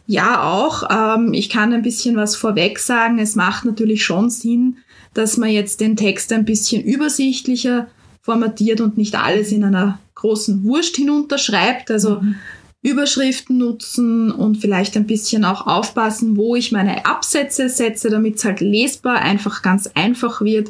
Ja, 0.06 0.44
auch. 0.44 0.84
Ähm, 0.88 1.34
ich 1.34 1.50
kann 1.50 1.74
ein 1.74 1.82
bisschen 1.82 2.16
was 2.16 2.36
vorweg 2.36 2.78
sagen. 2.78 3.18
Es 3.18 3.36
macht 3.36 3.66
natürlich 3.66 4.06
schon 4.06 4.30
Sinn, 4.30 4.78
dass 5.18 5.38
man 5.38 5.50
jetzt 5.50 5.82
den 5.82 5.96
Text 5.96 6.32
ein 6.32 6.46
bisschen 6.46 6.84
übersichtlicher 6.84 7.88
formatiert 8.22 8.82
und 8.82 8.98
nicht 8.98 9.16
alles 9.16 9.52
in 9.52 9.64
einer 9.64 10.00
großen 10.16 10.64
Wurst 10.64 10.96
hinunterschreibt. 10.96 11.90
Also 11.90 12.22
mhm. 12.22 12.36
Überschriften 12.82 13.58
nutzen 13.58 14.32
und 14.32 14.58
vielleicht 14.58 14.96
ein 14.96 15.08
bisschen 15.08 15.44
auch 15.44 15.66
aufpassen, 15.66 16.38
wo 16.38 16.56
ich 16.56 16.72
meine 16.72 17.06
Absätze 17.06 17.70
setze, 17.70 18.10
damit 18.10 18.36
es 18.36 18.46
halt 18.46 18.62
lesbar 18.62 19.18
einfach 19.18 19.62
ganz 19.62 19.90
einfach 19.96 20.42
wird. 20.42 20.70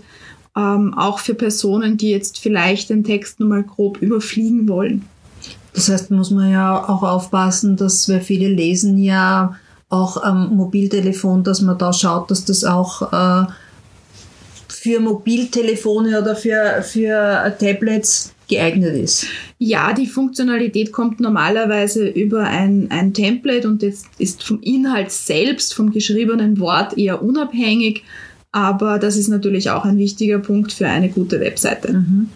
Ähm, 0.55 0.93
auch 0.95 1.19
für 1.19 1.33
Personen, 1.35 1.97
die 1.97 2.09
jetzt 2.09 2.39
vielleicht 2.39 2.89
den 2.89 3.03
Text 3.03 3.39
nur 3.39 3.49
mal 3.49 3.63
grob 3.63 4.01
überfliegen 4.01 4.67
wollen. 4.67 5.05
Das 5.73 5.89
heißt, 5.89 6.09
muss 6.09 6.31
man 6.31 6.51
ja 6.51 6.87
auch 6.87 7.03
aufpassen, 7.03 7.75
dass, 7.75 8.09
weil 8.09 8.21
viele 8.21 8.47
lesen 8.47 8.97
ja 8.97 9.55
auch 9.89 10.17
am 10.17 10.55
Mobiltelefon, 10.55 11.43
dass 11.43 11.61
man 11.61 11.77
da 11.77 11.93
schaut, 11.93 12.31
dass 12.31 12.45
das 12.45 12.63
auch 12.63 13.13
äh, 13.13 13.45
für 14.87 15.01
Mobiltelefone 15.01 16.21
oder 16.21 16.33
für, 16.33 16.81
für 16.81 17.53
Tablets 17.59 18.33
geeignet 18.47 18.95
ist. 18.95 19.25
Ja, 19.59 19.91
die 19.91 20.07
Funktionalität 20.07 20.93
kommt 20.93 21.19
normalerweise 21.19 22.07
über 22.07 22.45
ein, 22.45 22.87
ein 22.89 23.13
Template 23.13 23.67
und 23.67 23.83
das 23.83 24.03
ist 24.17 24.43
vom 24.43 24.61
Inhalt 24.61 25.11
selbst, 25.11 25.73
vom 25.73 25.91
geschriebenen 25.91 26.57
Wort 26.61 26.97
eher 26.97 27.21
unabhängig, 27.21 28.05
aber 28.53 28.97
das 28.97 29.17
ist 29.17 29.27
natürlich 29.27 29.69
auch 29.71 29.83
ein 29.83 29.97
wichtiger 29.97 30.39
Punkt 30.39 30.71
für 30.71 30.87
eine 30.87 31.09
gute 31.09 31.41
Webseite. 31.41 31.91
Mhm. 31.91 32.29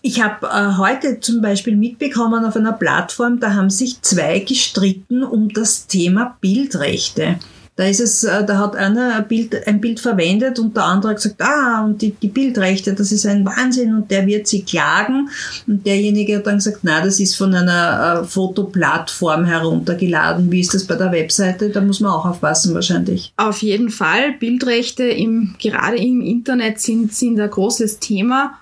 Ich 0.00 0.22
habe 0.22 0.46
äh, 0.46 0.78
heute 0.78 1.18
zum 1.18 1.42
Beispiel 1.42 1.74
mitbekommen 1.74 2.44
auf 2.44 2.54
einer 2.54 2.72
Plattform, 2.74 3.40
da 3.40 3.54
haben 3.54 3.70
sich 3.70 4.00
zwei 4.02 4.38
gestritten 4.38 5.24
um 5.24 5.48
das 5.48 5.88
Thema 5.88 6.36
Bildrechte. 6.40 7.40
Da 7.78 7.84
ist 7.84 8.00
es, 8.00 8.24
äh, 8.24 8.44
da 8.44 8.58
hat 8.58 8.74
einer 8.74 9.14
ein 9.14 9.28
Bild, 9.28 9.68
ein 9.68 9.80
Bild 9.80 10.00
verwendet 10.00 10.58
und 10.58 10.76
der 10.76 10.82
andere 10.82 11.12
hat 11.12 11.18
gesagt, 11.18 11.40
ah, 11.40 11.84
und 11.84 12.02
die, 12.02 12.10
die 12.10 12.26
Bildrechte, 12.26 12.92
das 12.92 13.12
ist 13.12 13.24
ein 13.24 13.46
Wahnsinn 13.46 13.94
und 13.94 14.10
der 14.10 14.26
wird 14.26 14.48
sie 14.48 14.64
klagen. 14.64 15.28
Und 15.68 15.86
derjenige 15.86 16.38
hat 16.38 16.48
dann 16.48 16.56
gesagt, 16.56 16.80
na, 16.82 17.00
das 17.04 17.20
ist 17.20 17.36
von 17.36 17.54
einer 17.54 18.22
äh, 18.22 18.24
Fotoplattform 18.24 19.44
heruntergeladen. 19.44 20.50
Wie 20.50 20.58
ist 20.58 20.74
das 20.74 20.88
bei 20.88 20.96
der 20.96 21.12
Webseite? 21.12 21.70
Da 21.70 21.80
muss 21.80 22.00
man 22.00 22.10
auch 22.10 22.26
aufpassen 22.26 22.74
wahrscheinlich. 22.74 23.32
Auf 23.36 23.62
jeden 23.62 23.90
Fall. 23.90 24.32
Bildrechte 24.32 25.04
im, 25.04 25.54
gerade 25.60 25.98
im 25.98 26.20
Internet 26.20 26.80
sind, 26.80 27.14
sind 27.14 27.38
ein 27.38 27.48
großes 27.48 28.00
Thema. 28.00 28.58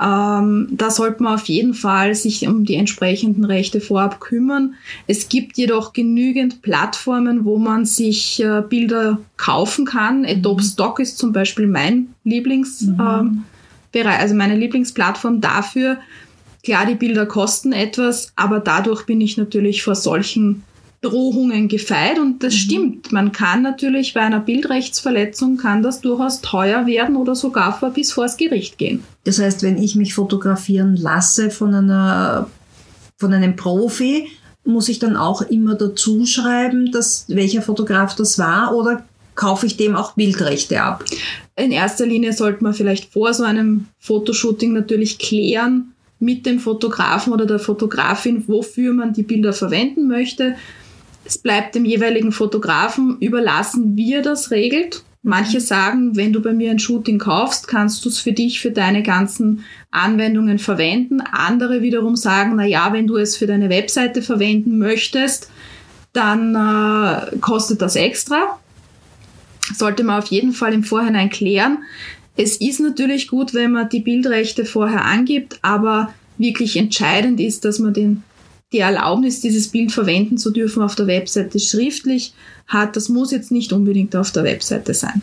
Ähm, 0.00 0.68
da 0.70 0.90
sollte 0.90 1.22
man 1.22 1.34
auf 1.34 1.44
jeden 1.44 1.74
Fall 1.74 2.14
sich 2.14 2.48
um 2.48 2.64
die 2.64 2.76
entsprechenden 2.76 3.44
Rechte 3.44 3.82
vorab 3.82 4.18
kümmern. 4.18 4.74
Es 5.06 5.28
gibt 5.28 5.58
jedoch 5.58 5.92
genügend 5.92 6.62
Plattformen, 6.62 7.44
wo 7.44 7.58
man 7.58 7.84
sich 7.84 8.42
äh, 8.42 8.62
Bilder 8.66 9.18
kaufen 9.36 9.84
kann. 9.84 10.24
Adobe 10.24 10.62
Stock 10.62 11.00
ist 11.00 11.18
zum 11.18 11.32
Beispiel 11.32 11.66
mein 11.66 12.14
Lieblingsbereich, 12.24 13.22
mhm. 13.22 13.44
ähm, 13.92 14.06
also 14.06 14.34
meine 14.34 14.56
Lieblingsplattform 14.56 15.42
dafür. 15.42 15.98
Klar, 16.64 16.86
die 16.86 16.94
Bilder 16.94 17.26
kosten 17.26 17.72
etwas, 17.72 18.32
aber 18.36 18.60
dadurch 18.60 19.04
bin 19.04 19.20
ich 19.20 19.36
natürlich 19.36 19.82
vor 19.82 19.94
solchen 19.94 20.62
Drohungen 21.02 21.68
gefeit 21.68 22.18
und 22.18 22.42
das 22.42 22.52
mhm. 22.52 22.58
stimmt. 22.58 23.12
Man 23.12 23.32
kann 23.32 23.62
natürlich 23.62 24.12
bei 24.12 24.20
einer 24.20 24.40
Bildrechtsverletzung 24.40 25.56
kann 25.56 25.82
das 25.82 26.00
durchaus 26.00 26.42
teuer 26.42 26.86
werden 26.86 27.16
oder 27.16 27.34
sogar 27.34 27.78
vor, 27.78 27.90
bis 27.90 28.12
vor 28.12 28.24
das 28.24 28.36
Gericht 28.36 28.76
gehen. 28.76 29.02
Das 29.24 29.38
heißt, 29.38 29.62
wenn 29.62 29.78
ich 29.82 29.96
mich 29.96 30.14
fotografieren 30.14 30.96
lasse 30.96 31.50
von 31.50 31.74
einer, 31.74 32.50
von 33.16 33.32
einem 33.32 33.56
Profi, 33.56 34.28
muss 34.64 34.90
ich 34.90 34.98
dann 34.98 35.16
auch 35.16 35.40
immer 35.42 35.74
dazu 35.74 36.26
schreiben, 36.26 36.92
dass 36.92 37.24
welcher 37.28 37.62
Fotograf 37.62 38.14
das 38.14 38.38
war 38.38 38.74
oder 38.74 39.04
kaufe 39.34 39.64
ich 39.64 39.78
dem 39.78 39.96
auch 39.96 40.12
Bildrechte 40.12 40.82
ab? 40.82 41.02
In 41.56 41.72
erster 41.72 42.04
Linie 42.04 42.34
sollte 42.34 42.62
man 42.62 42.74
vielleicht 42.74 43.12
vor 43.12 43.32
so 43.32 43.44
einem 43.44 43.86
Fotoshooting 43.98 44.74
natürlich 44.74 45.18
klären 45.18 45.92
mit 46.18 46.44
dem 46.44 46.60
Fotografen 46.60 47.32
oder 47.32 47.46
der 47.46 47.58
Fotografin, 47.58 48.44
wofür 48.46 48.92
man 48.92 49.14
die 49.14 49.22
Bilder 49.22 49.54
verwenden 49.54 50.06
möchte. 50.06 50.56
Es 51.24 51.38
bleibt 51.38 51.74
dem 51.74 51.84
jeweiligen 51.84 52.32
Fotografen 52.32 53.18
überlassen, 53.20 53.96
wie 53.96 54.14
er 54.14 54.22
das 54.22 54.50
regelt. 54.50 55.04
Manche 55.22 55.60
sagen, 55.60 56.16
wenn 56.16 56.32
du 56.32 56.40
bei 56.40 56.54
mir 56.54 56.70
ein 56.70 56.78
Shooting 56.78 57.18
kaufst, 57.18 57.68
kannst 57.68 58.04
du 58.04 58.08
es 58.08 58.18
für 58.18 58.32
dich, 58.32 58.60
für 58.60 58.70
deine 58.70 59.02
ganzen 59.02 59.64
Anwendungen 59.90 60.58
verwenden. 60.58 61.20
Andere 61.20 61.82
wiederum 61.82 62.16
sagen, 62.16 62.54
na 62.56 62.64
ja, 62.64 62.92
wenn 62.94 63.06
du 63.06 63.16
es 63.18 63.36
für 63.36 63.46
deine 63.46 63.68
Webseite 63.68 64.22
verwenden 64.22 64.78
möchtest, 64.78 65.50
dann 66.14 66.54
äh, 66.54 67.36
kostet 67.38 67.82
das 67.82 67.96
extra. 67.96 68.58
Sollte 69.74 70.04
man 70.04 70.18
auf 70.18 70.28
jeden 70.28 70.52
Fall 70.52 70.72
im 70.72 70.84
Vorhinein 70.84 71.28
klären. 71.28 71.78
Es 72.36 72.56
ist 72.56 72.80
natürlich 72.80 73.28
gut, 73.28 73.52
wenn 73.52 73.72
man 73.72 73.90
die 73.90 74.00
Bildrechte 74.00 74.64
vorher 74.64 75.04
angibt, 75.04 75.58
aber 75.60 76.14
wirklich 76.38 76.76
entscheidend 76.76 77.38
ist, 77.38 77.66
dass 77.66 77.78
man 77.78 77.92
den 77.92 78.22
die 78.72 78.78
Erlaubnis, 78.78 79.40
dieses 79.40 79.68
Bild 79.68 79.92
verwenden 79.92 80.38
zu 80.38 80.50
dürfen 80.50 80.82
auf 80.82 80.94
der 80.94 81.06
Webseite 81.06 81.58
schriftlich 81.58 82.32
hat. 82.68 82.96
Das 82.96 83.08
muss 83.08 83.32
jetzt 83.32 83.50
nicht 83.50 83.72
unbedingt 83.72 84.14
auf 84.14 84.30
der 84.30 84.44
Webseite 84.44 84.94
sein. 84.94 85.22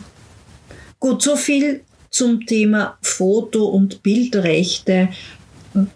Gut, 1.00 1.22
so 1.22 1.36
viel 1.36 1.80
zum 2.10 2.44
Thema 2.46 2.98
Foto- 3.02 3.68
und 3.68 4.02
Bildrechte. 4.02 5.08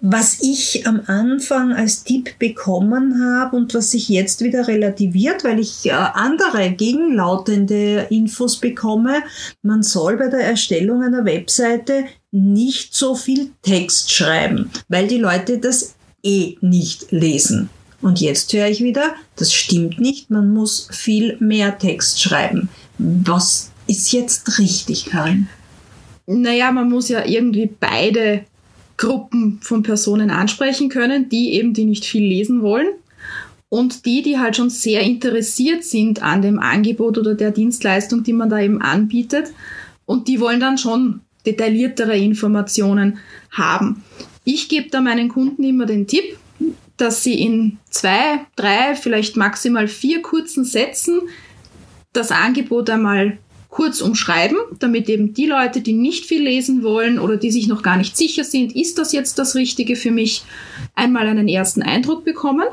Was 0.00 0.38
ich 0.42 0.86
am 0.86 1.00
Anfang 1.06 1.72
als 1.72 2.04
Tipp 2.04 2.38
bekommen 2.38 3.24
habe 3.24 3.56
und 3.56 3.74
was 3.74 3.90
sich 3.90 4.08
jetzt 4.08 4.42
wieder 4.42 4.68
relativiert, 4.68 5.44
weil 5.44 5.58
ich 5.58 5.86
äh, 5.86 5.92
andere 5.92 6.70
gegenlautende 6.70 8.06
Infos 8.10 8.58
bekomme, 8.58 9.22
man 9.62 9.82
soll 9.82 10.18
bei 10.18 10.28
der 10.28 10.40
Erstellung 10.40 11.02
einer 11.02 11.24
Webseite 11.24 12.04
nicht 12.30 12.94
so 12.94 13.14
viel 13.14 13.50
Text 13.62 14.12
schreiben, 14.12 14.70
weil 14.88 15.08
die 15.08 15.18
Leute 15.18 15.58
das 15.58 15.94
eh 16.22 16.56
nicht 16.60 17.10
lesen. 17.10 17.70
Und 18.00 18.20
jetzt 18.20 18.52
höre 18.52 18.68
ich 18.68 18.82
wieder, 18.82 19.14
das 19.36 19.52
stimmt 19.52 20.00
nicht, 20.00 20.30
man 20.30 20.52
muss 20.52 20.88
viel 20.90 21.36
mehr 21.38 21.78
Text 21.78 22.20
schreiben. 22.20 22.68
Was 22.98 23.70
ist 23.86 24.12
jetzt 24.12 24.58
richtig, 24.58 25.06
Karin? 25.06 25.48
Naja, 26.26 26.72
man 26.72 26.88
muss 26.88 27.08
ja 27.08 27.24
irgendwie 27.24 27.70
beide 27.78 28.44
Gruppen 28.96 29.58
von 29.62 29.82
Personen 29.82 30.30
ansprechen 30.30 30.88
können, 30.88 31.28
die 31.28 31.54
eben, 31.54 31.74
die 31.74 31.84
nicht 31.84 32.04
viel 32.04 32.24
lesen 32.24 32.62
wollen 32.62 32.88
und 33.68 34.04
die, 34.06 34.22
die 34.22 34.38
halt 34.38 34.56
schon 34.56 34.70
sehr 34.70 35.00
interessiert 35.00 35.84
sind 35.84 36.22
an 36.22 36.42
dem 36.42 36.58
Angebot 36.58 37.18
oder 37.18 37.34
der 37.34 37.50
Dienstleistung, 37.52 38.22
die 38.22 38.32
man 38.32 38.50
da 38.50 38.60
eben 38.60 38.80
anbietet 38.80 39.52
und 40.06 40.28
die 40.28 40.40
wollen 40.40 40.60
dann 40.60 40.78
schon 40.78 41.20
detailliertere 41.46 42.16
Informationen 42.16 43.18
haben. 43.50 44.04
Ich 44.44 44.68
gebe 44.68 44.90
da 44.90 45.00
meinen 45.00 45.28
Kunden 45.28 45.62
immer 45.64 45.86
den 45.86 46.06
Tipp, 46.06 46.36
dass 46.96 47.22
sie 47.22 47.40
in 47.40 47.78
zwei, 47.90 48.46
drei, 48.56 48.94
vielleicht 48.94 49.36
maximal 49.36 49.88
vier 49.88 50.22
kurzen 50.22 50.64
Sätzen 50.64 51.22
das 52.12 52.30
Angebot 52.30 52.90
einmal 52.90 53.38
kurz 53.68 54.02
umschreiben, 54.02 54.58
damit 54.78 55.08
eben 55.08 55.32
die 55.32 55.46
Leute, 55.46 55.80
die 55.80 55.94
nicht 55.94 56.26
viel 56.26 56.42
lesen 56.42 56.82
wollen 56.82 57.18
oder 57.18 57.38
die 57.38 57.50
sich 57.50 57.68
noch 57.68 57.82
gar 57.82 57.96
nicht 57.96 58.16
sicher 58.18 58.44
sind, 58.44 58.76
ist 58.76 58.98
das 58.98 59.12
jetzt 59.12 59.38
das 59.38 59.54
Richtige 59.54 59.96
für 59.96 60.10
mich, 60.10 60.44
einmal 60.94 61.26
einen 61.26 61.48
ersten 61.48 61.82
Eindruck 61.82 62.22
bekommen 62.24 62.66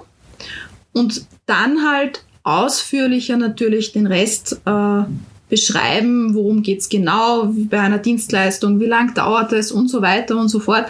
und 0.91 1.25
dann 1.45 1.89
halt 1.89 2.25
ausführlicher 2.43 3.37
natürlich 3.37 3.93
den 3.93 4.07
Rest 4.07 4.59
äh, 4.65 5.03
beschreiben, 5.49 6.33
worum 6.35 6.63
geht's 6.63 6.89
genau, 6.89 7.53
bei 7.69 7.79
einer 7.79 7.97
Dienstleistung, 7.97 8.79
wie 8.81 8.85
lang 8.85 9.13
dauert 9.13 9.53
es 9.53 9.71
und 9.71 9.87
so 9.87 10.01
weiter 10.01 10.37
und 10.37 10.49
so 10.49 10.59
fort, 10.59 10.85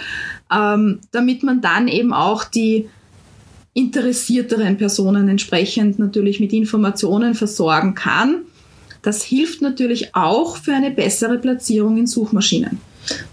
ähm, 0.53 0.99
damit 1.11 1.43
man 1.43 1.61
dann 1.61 1.87
eben 1.87 2.13
auch 2.13 2.43
die 2.43 2.89
interessierteren 3.73 4.77
Personen 4.77 5.29
entsprechend 5.29 5.99
natürlich 5.99 6.39
mit 6.39 6.53
Informationen 6.53 7.35
versorgen 7.35 7.95
kann 7.95 8.41
das 9.01 9.23
hilft 9.23 9.61
natürlich 9.61 10.13
auch 10.15 10.57
für 10.57 10.73
eine 10.73 10.91
bessere 10.91 11.37
Platzierung 11.37 11.97
in 11.97 12.07
Suchmaschinen. 12.07 12.79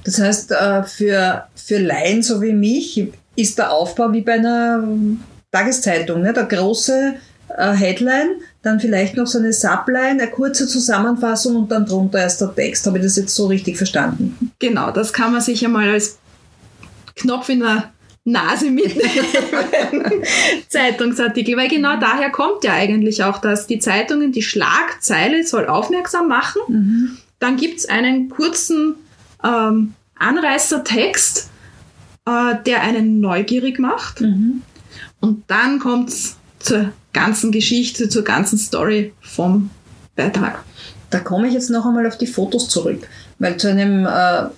Das 0.04 0.18
heißt, 0.20 0.52
äh, 0.52 0.82
für, 0.84 1.44
für 1.54 1.78
Laien 1.78 2.22
so 2.22 2.40
wie 2.40 2.52
mich 2.52 3.12
ist 3.34 3.58
der 3.58 3.72
Aufbau 3.72 4.12
wie 4.12 4.22
bei 4.22 4.34
einer 4.34 4.82
Tageszeitung. 5.50 6.22
Ne? 6.22 6.32
Der 6.32 6.44
große 6.44 7.14
äh, 7.56 7.72
Headline, 7.72 8.40
dann 8.62 8.80
vielleicht 8.80 9.16
noch 9.16 9.26
so 9.26 9.38
eine 9.38 9.52
Subline, 9.52 10.22
eine 10.22 10.28
kurze 10.28 10.66
Zusammenfassung 10.66 11.56
und 11.56 11.70
dann 11.70 11.84
drunter 11.84 12.20
erst 12.20 12.40
der 12.40 12.54
Text. 12.54 12.86
Habe 12.86 12.98
ich 12.98 13.04
das 13.04 13.16
jetzt 13.16 13.34
so 13.34 13.46
richtig 13.46 13.76
verstanden? 13.76 14.52
Genau, 14.58 14.92
das 14.92 15.12
kann 15.12 15.32
man 15.32 15.40
sich 15.40 15.60
ja 15.60 15.68
mal 15.68 15.90
als 15.90 16.18
Knopf 17.16 17.48
in 17.48 17.60
der 17.60 17.92
Nase 18.24 18.70
mitnehmen. 18.70 19.10
Zeitungsartikel, 20.68 21.56
weil 21.56 21.68
genau 21.68 21.98
daher 21.98 22.30
kommt 22.30 22.64
ja 22.64 22.72
eigentlich 22.72 23.22
auch 23.22 23.38
das. 23.38 23.66
Die 23.66 23.78
Zeitungen, 23.78 24.32
die 24.32 24.42
Schlagzeile 24.42 25.44
soll 25.46 25.66
aufmerksam 25.66 26.28
machen. 26.28 26.60
Mhm. 26.68 27.16
Dann 27.38 27.56
gibt's 27.56 27.86
einen 27.86 28.28
kurzen 28.28 28.96
ähm, 29.44 29.94
Anreißertext, 30.18 31.50
äh, 32.26 32.54
der 32.66 32.82
einen 32.82 33.20
neugierig 33.20 33.78
macht. 33.78 34.22
Mhm. 34.22 34.62
Und 35.20 35.44
dann 35.46 35.78
kommt's 35.78 36.36
zur 36.58 36.92
ganzen 37.12 37.52
Geschichte, 37.52 38.08
zur 38.08 38.24
ganzen 38.24 38.58
Story 38.58 39.12
vom 39.20 39.70
Beitrag. 40.16 40.64
Da 41.10 41.20
komme 41.20 41.46
ich 41.46 41.54
jetzt 41.54 41.70
noch 41.70 41.86
einmal 41.86 42.06
auf 42.06 42.18
die 42.18 42.26
Fotos 42.26 42.68
zurück, 42.68 43.06
weil 43.38 43.56
zu 43.56 43.70
einem 43.70 44.04
äh, 44.04 44.48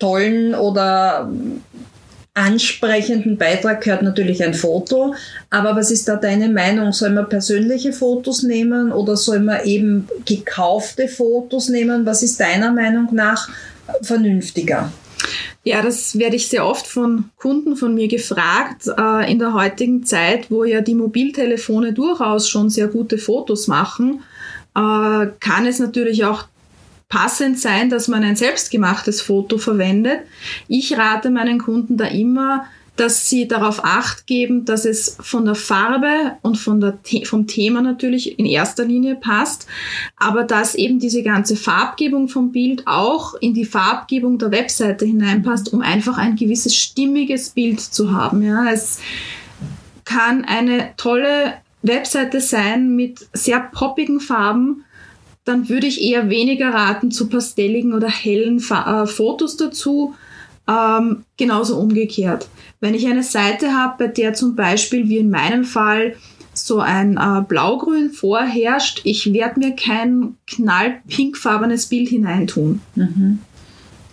tollen 0.00 0.54
oder 0.54 1.30
ansprechenden 2.34 3.38
Beitrag 3.38 3.82
gehört 3.82 4.02
natürlich 4.02 4.42
ein 4.42 4.54
Foto. 4.54 5.14
Aber 5.50 5.76
was 5.76 5.90
ist 5.90 6.08
da 6.08 6.16
deine 6.16 6.48
Meinung? 6.48 6.92
Soll 6.92 7.10
man 7.10 7.28
persönliche 7.28 7.92
Fotos 7.92 8.42
nehmen 8.42 8.92
oder 8.92 9.16
soll 9.16 9.40
man 9.40 9.64
eben 9.64 10.08
gekaufte 10.24 11.08
Fotos 11.08 11.68
nehmen? 11.68 12.04
Was 12.04 12.22
ist 12.22 12.40
deiner 12.40 12.72
Meinung 12.72 13.08
nach 13.12 13.48
vernünftiger? 14.02 14.92
Ja, 15.62 15.80
das 15.80 16.18
werde 16.18 16.36
ich 16.36 16.48
sehr 16.48 16.66
oft 16.66 16.86
von 16.86 17.30
Kunden 17.38 17.76
von 17.76 17.94
mir 17.94 18.08
gefragt. 18.08 18.86
Äh, 18.98 19.30
in 19.30 19.38
der 19.38 19.54
heutigen 19.54 20.04
Zeit, 20.04 20.50
wo 20.50 20.64
ja 20.64 20.82
die 20.82 20.94
Mobiltelefone 20.94 21.94
durchaus 21.94 22.48
schon 22.48 22.68
sehr 22.68 22.88
gute 22.88 23.16
Fotos 23.16 23.66
machen, 23.66 24.22
äh, 24.74 25.26
kann 25.40 25.66
es 25.66 25.78
natürlich 25.78 26.24
auch 26.24 26.44
passend 27.08 27.58
sein, 27.58 27.90
dass 27.90 28.08
man 28.08 28.24
ein 28.24 28.36
selbstgemachtes 28.36 29.20
Foto 29.20 29.58
verwendet. 29.58 30.20
Ich 30.68 30.96
rate 30.96 31.30
meinen 31.30 31.58
Kunden 31.58 31.96
da 31.96 32.06
immer, 32.06 32.66
dass 32.96 33.28
sie 33.28 33.48
darauf 33.48 33.84
acht 33.84 34.26
geben, 34.26 34.64
dass 34.64 34.84
es 34.84 35.16
von 35.20 35.44
der 35.44 35.56
Farbe 35.56 36.36
und 36.42 36.56
von 36.56 36.80
der 36.80 36.98
vom 37.24 37.46
Thema 37.46 37.82
natürlich 37.82 38.38
in 38.38 38.46
erster 38.46 38.84
Linie 38.84 39.16
passt, 39.16 39.66
aber 40.16 40.44
dass 40.44 40.74
eben 40.74 41.00
diese 41.00 41.22
ganze 41.22 41.56
Farbgebung 41.56 42.28
vom 42.28 42.52
Bild 42.52 42.84
auch 42.86 43.34
in 43.34 43.52
die 43.52 43.64
Farbgebung 43.64 44.38
der 44.38 44.52
Webseite 44.52 45.04
hineinpasst, 45.04 45.72
um 45.72 45.80
einfach 45.80 46.18
ein 46.18 46.36
gewisses 46.36 46.76
stimmiges 46.76 47.50
Bild 47.50 47.80
zu 47.80 48.12
haben. 48.12 48.42
Ja, 48.42 48.70
es 48.70 49.00
kann 50.04 50.44
eine 50.44 50.90
tolle 50.96 51.54
Webseite 51.82 52.40
sein 52.40 52.94
mit 52.94 53.26
sehr 53.32 53.60
poppigen 53.60 54.20
Farben, 54.20 54.83
dann 55.44 55.68
würde 55.68 55.86
ich 55.86 56.00
eher 56.00 56.30
weniger 56.30 56.70
raten 56.70 57.10
zu 57.10 57.28
pastelligen 57.28 57.92
oder 57.92 58.08
hellen 58.08 58.60
Fa 58.60 59.02
äh, 59.02 59.06
Fotos 59.06 59.56
dazu. 59.56 60.14
Ähm, 60.66 61.24
genauso 61.36 61.78
umgekehrt. 61.78 62.48
Wenn 62.80 62.94
ich 62.94 63.06
eine 63.06 63.22
Seite 63.22 63.74
habe, 63.74 63.96
bei 63.98 64.06
der 64.06 64.32
zum 64.32 64.56
Beispiel 64.56 65.08
wie 65.08 65.18
in 65.18 65.28
meinem 65.28 65.64
Fall 65.64 66.16
so 66.54 66.80
ein 66.80 67.18
äh, 67.18 67.42
Blaugrün 67.46 68.10
vorherrscht, 68.10 69.02
ich 69.04 69.30
werde 69.34 69.60
mir 69.60 69.76
kein 69.76 70.36
knallpinkfarbenes 70.46 71.86
Bild 71.86 72.08
hineintun. 72.08 72.80
Mhm. 72.94 73.40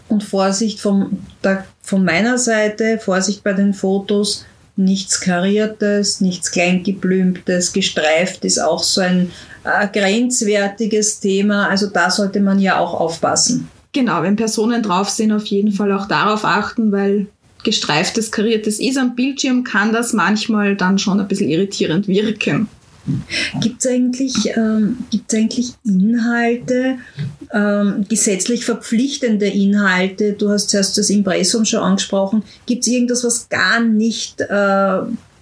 Und 0.09 0.25
Vorsicht 0.25 0.81
vom, 0.81 1.19
da, 1.41 1.63
von 1.81 2.03
meiner 2.03 2.37
Seite, 2.37 2.99
Vorsicht 2.99 3.43
bei 3.43 3.53
den 3.53 3.73
Fotos, 3.73 4.45
nichts 4.75 5.21
Kariertes, 5.21 6.21
nichts 6.21 6.51
Kleingeblümtes, 6.51 7.73
gestreift 7.73 8.45
ist 8.45 8.59
auch 8.59 8.83
so 8.83 9.01
ein 9.01 9.31
äh, 9.63 9.87
grenzwertiges 9.87 11.19
Thema. 11.19 11.67
Also 11.67 11.87
da 11.87 12.09
sollte 12.09 12.39
man 12.39 12.59
ja 12.59 12.79
auch 12.79 12.93
aufpassen. 12.93 13.69
Genau, 13.93 14.23
wenn 14.23 14.35
Personen 14.35 14.81
drauf 14.81 15.09
sind, 15.09 15.31
auf 15.31 15.45
jeden 15.47 15.71
Fall 15.71 15.91
auch 15.91 16.07
darauf 16.07 16.45
achten, 16.45 16.91
weil 16.91 17.27
gestreiftes, 17.63 18.31
kariertes 18.31 18.79
ist 18.79 18.97
am 18.97 19.15
Bildschirm, 19.15 19.63
kann 19.63 19.91
das 19.93 20.13
manchmal 20.13 20.75
dann 20.75 20.97
schon 20.97 21.19
ein 21.19 21.27
bisschen 21.27 21.49
irritierend 21.49 22.07
wirken. 22.07 22.67
Gibt 23.61 23.83
es 23.83 23.91
eigentlich, 23.91 24.55
ähm, 24.55 24.99
gibt's 25.09 25.33
eigentlich 25.33 25.73
Inhalte, 25.83 26.97
ähm, 27.51 28.05
gesetzlich 28.07 28.65
verpflichtende 28.65 29.47
Inhalte? 29.47 30.33
Du 30.33 30.49
hast 30.49 30.69
zuerst 30.69 30.97
das 30.97 31.09
Impressum 31.09 31.65
schon 31.65 31.81
angesprochen. 31.81 32.43
Gibt 32.65 32.83
es 32.83 32.87
irgendwas, 32.87 33.23
was 33.23 33.49
gar 33.49 33.79
nicht 33.79 34.41
äh, 34.41 34.99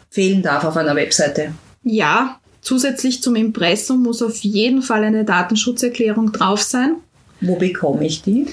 fehlen 0.10 0.42
darf 0.42 0.64
auf 0.64 0.78
einer 0.78 0.96
Webseite? 0.96 1.54
Ja, 1.84 2.40
Zusätzlich 2.62 3.24
zum 3.24 3.36
Impressum 3.36 4.04
muss 4.04 4.22
auf 4.22 4.38
jeden 4.38 4.82
Fall 4.82 5.04
eine 5.04 5.24
Datenschutzerklärung 5.24 6.32
drauf 6.32 6.62
sein. 6.62 6.96
Wo 7.42 7.56
bekomme 7.56 8.06
ich 8.06 8.22
die? 8.22 8.48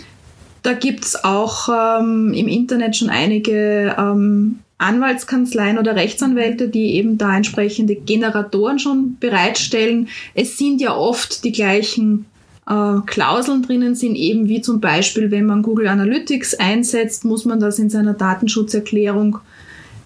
Da 0.63 0.73
gibt 0.73 1.05
es 1.05 1.25
auch 1.25 1.69
ähm, 1.69 2.33
im 2.35 2.49
Internet 2.49 2.97
schon 2.97 3.11
einige 3.11 3.95
ähm, 3.99 4.61
Anwaltskanzleien 4.79 5.79
oder 5.79 5.97
Rechtsanwälte, 5.97 6.69
die 6.69 6.95
eben 6.95 7.17
da 7.19 7.37
entsprechende 7.37 7.95
Generatoren 7.95 8.79
schon 8.79 9.17
bereitstellen. 9.19 10.09
Es 10.35 10.59
sind 10.59 10.81
ja 10.81 10.95
oft 10.95 11.45
die 11.45 11.53
gleichen 11.53 12.27
äh, 12.69 12.99
Klauseln 13.07 13.63
drinnen, 13.63 13.95
sind 13.95 14.17
eben 14.17 14.49
wie 14.49 14.61
zum 14.61 14.81
Beispiel, 14.81 15.31
wenn 15.31 15.47
man 15.47 15.63
Google 15.63 15.89
Analytics 15.89 16.55
einsetzt, 16.55 17.25
muss 17.25 17.45
man 17.45 17.61
das 17.61 17.79
in 17.79 17.89
seiner 17.89 18.15
Datenschutzerklärung 18.15 19.39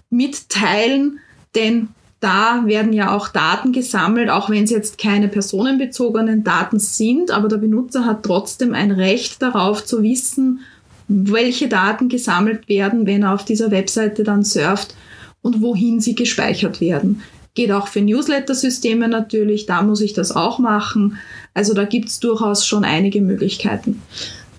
mitteilen, 0.09 1.19
denn 1.55 1.89
da 2.21 2.63
werden 2.65 2.93
ja 2.93 3.15
auch 3.15 3.29
Daten 3.29 3.73
gesammelt, 3.73 4.29
auch 4.29 4.49
wenn 4.49 4.63
es 4.63 4.69
jetzt 4.69 4.99
keine 4.99 5.27
personenbezogenen 5.27 6.43
Daten 6.43 6.77
sind, 6.77 7.31
aber 7.31 7.47
der 7.47 7.57
Benutzer 7.57 8.05
hat 8.05 8.23
trotzdem 8.23 8.73
ein 8.73 8.91
Recht 8.91 9.41
darauf 9.41 9.83
zu 9.83 10.03
wissen, 10.03 10.59
welche 11.07 11.67
Daten 11.67 12.09
gesammelt 12.09 12.69
werden, 12.69 13.05
wenn 13.05 13.23
er 13.23 13.33
auf 13.33 13.45
dieser 13.45 13.71
Webseite 13.71 14.23
dann 14.23 14.43
surft. 14.43 14.95
und 15.41 15.61
wohin 15.61 15.99
sie 15.99 16.13
gespeichert 16.13 16.81
werden. 16.81 17.23
Geht 17.53 17.71
auch 17.71 17.87
für 17.87 18.01
Newsletter-Systeme 18.01 19.07
natürlich, 19.07 19.65
da 19.65 19.81
muss 19.81 20.01
ich 20.01 20.13
das 20.13 20.31
auch 20.31 20.59
machen. 20.59 21.17
Also 21.53 21.73
da 21.73 21.83
gibt's 21.83 22.19
durchaus 22.19 22.65
schon 22.65 22.85
einige 22.85 23.21
Möglichkeiten. 23.21 24.01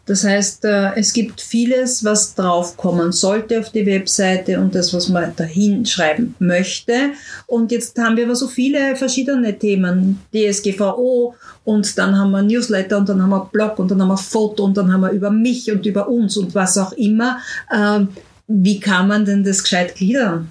Das 0.04 0.24
heißt, 0.24 0.64
äh, 0.64 0.94
es 0.96 1.12
gibt 1.12 1.40
vieles, 1.40 2.04
was 2.04 2.34
draufkommen 2.34 3.12
sollte 3.12 3.60
auf 3.60 3.70
die 3.70 3.86
Webseite 3.86 4.58
und 4.58 4.74
das, 4.74 4.92
was 4.92 5.08
man 5.08 5.34
dahin 5.36 5.86
schreiben 5.86 6.34
möchte. 6.40 7.12
Und 7.46 7.70
jetzt 7.70 7.96
haben 7.98 8.16
wir 8.16 8.24
aber 8.24 8.34
so 8.34 8.48
viele 8.48 8.96
verschiedene 8.96 9.56
Themen. 9.56 10.20
DSGVO 10.34 11.34
und 11.64 11.98
dann 11.98 12.18
haben 12.18 12.32
wir 12.32 12.42
Newsletter 12.42 12.98
und 12.98 13.08
dann 13.08 13.22
haben 13.22 13.30
wir 13.30 13.48
Blog 13.52 13.78
und 13.78 13.90
dann 13.90 14.02
haben 14.02 14.08
wir 14.08 14.16
Foto 14.16 14.64
und 14.64 14.76
dann 14.76 14.92
haben 14.92 15.02
wir 15.02 15.10
über 15.10 15.30
mich 15.30 15.70
und 15.70 15.86
über 15.86 16.08
uns 16.08 16.36
und 16.36 16.54
was 16.54 16.76
auch 16.78 16.92
immer. 16.92 17.38
Ähm, 17.72 18.08
wie 18.48 18.80
kann 18.80 19.06
man 19.06 19.24
denn 19.24 19.44
das 19.44 19.62
gescheit 19.62 19.94
gliedern? 19.94 20.50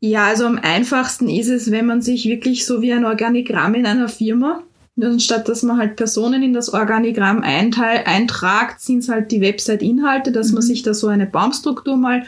Ja, 0.00 0.26
also 0.26 0.46
am 0.46 0.58
einfachsten 0.58 1.28
ist 1.28 1.48
es, 1.48 1.70
wenn 1.70 1.86
man 1.86 2.02
sich 2.02 2.24
wirklich 2.24 2.66
so 2.66 2.82
wie 2.82 2.92
ein 2.92 3.04
Organigramm 3.04 3.74
in 3.76 3.86
einer 3.86 4.08
Firma 4.08 4.64
Anstatt 5.00 5.48
dass 5.48 5.62
man 5.62 5.78
halt 5.78 5.96
Personen 5.96 6.42
in 6.42 6.52
das 6.52 6.72
Organigramm 6.72 7.42
einteil, 7.42 8.02
eintragt, 8.04 8.80
sind 8.80 8.98
es 8.98 9.08
halt 9.08 9.32
die 9.32 9.40
Website-Inhalte, 9.40 10.32
dass 10.32 10.48
mhm. 10.48 10.54
man 10.54 10.62
sich 10.62 10.82
da 10.82 10.92
so 10.92 11.08
eine 11.08 11.26
Baumstruktur 11.26 11.96
mal 11.96 12.24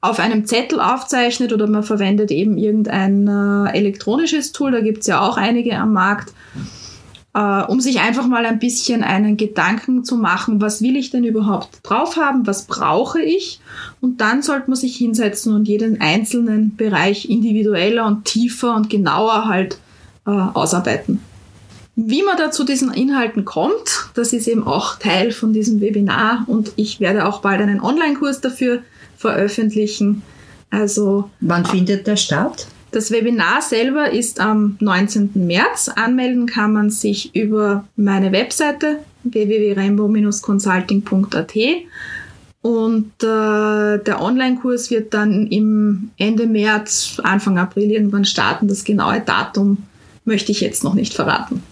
auf 0.00 0.18
einem 0.18 0.44
Zettel 0.44 0.80
aufzeichnet 0.80 1.52
oder 1.52 1.68
man 1.68 1.84
verwendet 1.84 2.32
eben 2.32 2.58
irgendein 2.58 3.28
äh, 3.28 3.70
elektronisches 3.70 4.50
Tool, 4.50 4.72
da 4.72 4.80
gibt's 4.80 5.06
ja 5.06 5.20
auch 5.20 5.36
einige 5.36 5.78
am 5.78 5.92
Markt, 5.92 6.34
äh, 7.34 7.62
um 7.62 7.80
sich 7.80 8.00
einfach 8.00 8.26
mal 8.26 8.44
ein 8.44 8.58
bisschen 8.58 9.04
einen 9.04 9.36
Gedanken 9.36 10.04
zu 10.04 10.16
machen, 10.16 10.60
was 10.60 10.82
will 10.82 10.96
ich 10.96 11.10
denn 11.10 11.22
überhaupt 11.22 11.78
drauf 11.84 12.16
haben, 12.16 12.48
was 12.48 12.66
brauche 12.66 13.22
ich 13.22 13.60
und 14.00 14.20
dann 14.20 14.42
sollte 14.42 14.68
man 14.68 14.76
sich 14.76 14.96
hinsetzen 14.96 15.54
und 15.54 15.68
jeden 15.68 16.00
einzelnen 16.00 16.74
Bereich 16.74 17.30
individueller 17.30 18.04
und 18.04 18.24
tiefer 18.24 18.74
und 18.74 18.90
genauer 18.90 19.44
halt 19.44 19.78
äh, 20.26 20.30
ausarbeiten. 20.30 21.20
Wie 21.94 22.22
man 22.22 22.38
da 22.38 22.50
zu 22.50 22.64
diesen 22.64 22.90
Inhalten 22.92 23.44
kommt, 23.44 24.08
das 24.14 24.32
ist 24.32 24.48
eben 24.48 24.66
auch 24.66 24.98
Teil 24.98 25.30
von 25.30 25.52
diesem 25.52 25.82
Webinar 25.82 26.44
und 26.46 26.72
ich 26.76 27.00
werde 27.00 27.26
auch 27.26 27.42
bald 27.42 27.60
einen 27.60 27.82
Online-Kurs 27.82 28.40
dafür 28.40 28.78
veröffentlichen. 29.18 30.22
Also 30.70 31.28
wann 31.40 31.66
findet 31.66 32.06
der 32.06 32.16
statt? 32.16 32.66
Das 32.92 33.10
Webinar 33.10 33.60
selber 33.60 34.10
ist 34.10 34.40
am 34.40 34.78
19. 34.80 35.32
März. 35.34 35.90
Anmelden 35.94 36.46
kann 36.46 36.72
man 36.72 36.88
sich 36.90 37.34
über 37.34 37.86
meine 37.96 38.32
Webseite 38.32 39.00
www.rainbow-consulting.at 39.24 41.56
und 42.62 43.12
äh, 43.22 43.98
der 43.98 44.20
Online-Kurs 44.20 44.90
wird 44.90 45.12
dann 45.12 45.46
im 45.48 46.10
Ende 46.16 46.46
März, 46.46 47.20
Anfang 47.22 47.58
April 47.58 47.90
irgendwann 47.90 48.24
starten. 48.24 48.68
Das 48.68 48.84
genaue 48.84 49.20
Datum 49.20 49.78
möchte 50.24 50.52
ich 50.52 50.60
jetzt 50.60 50.84
noch 50.84 50.94
nicht 50.94 51.12
verraten. 51.12 51.62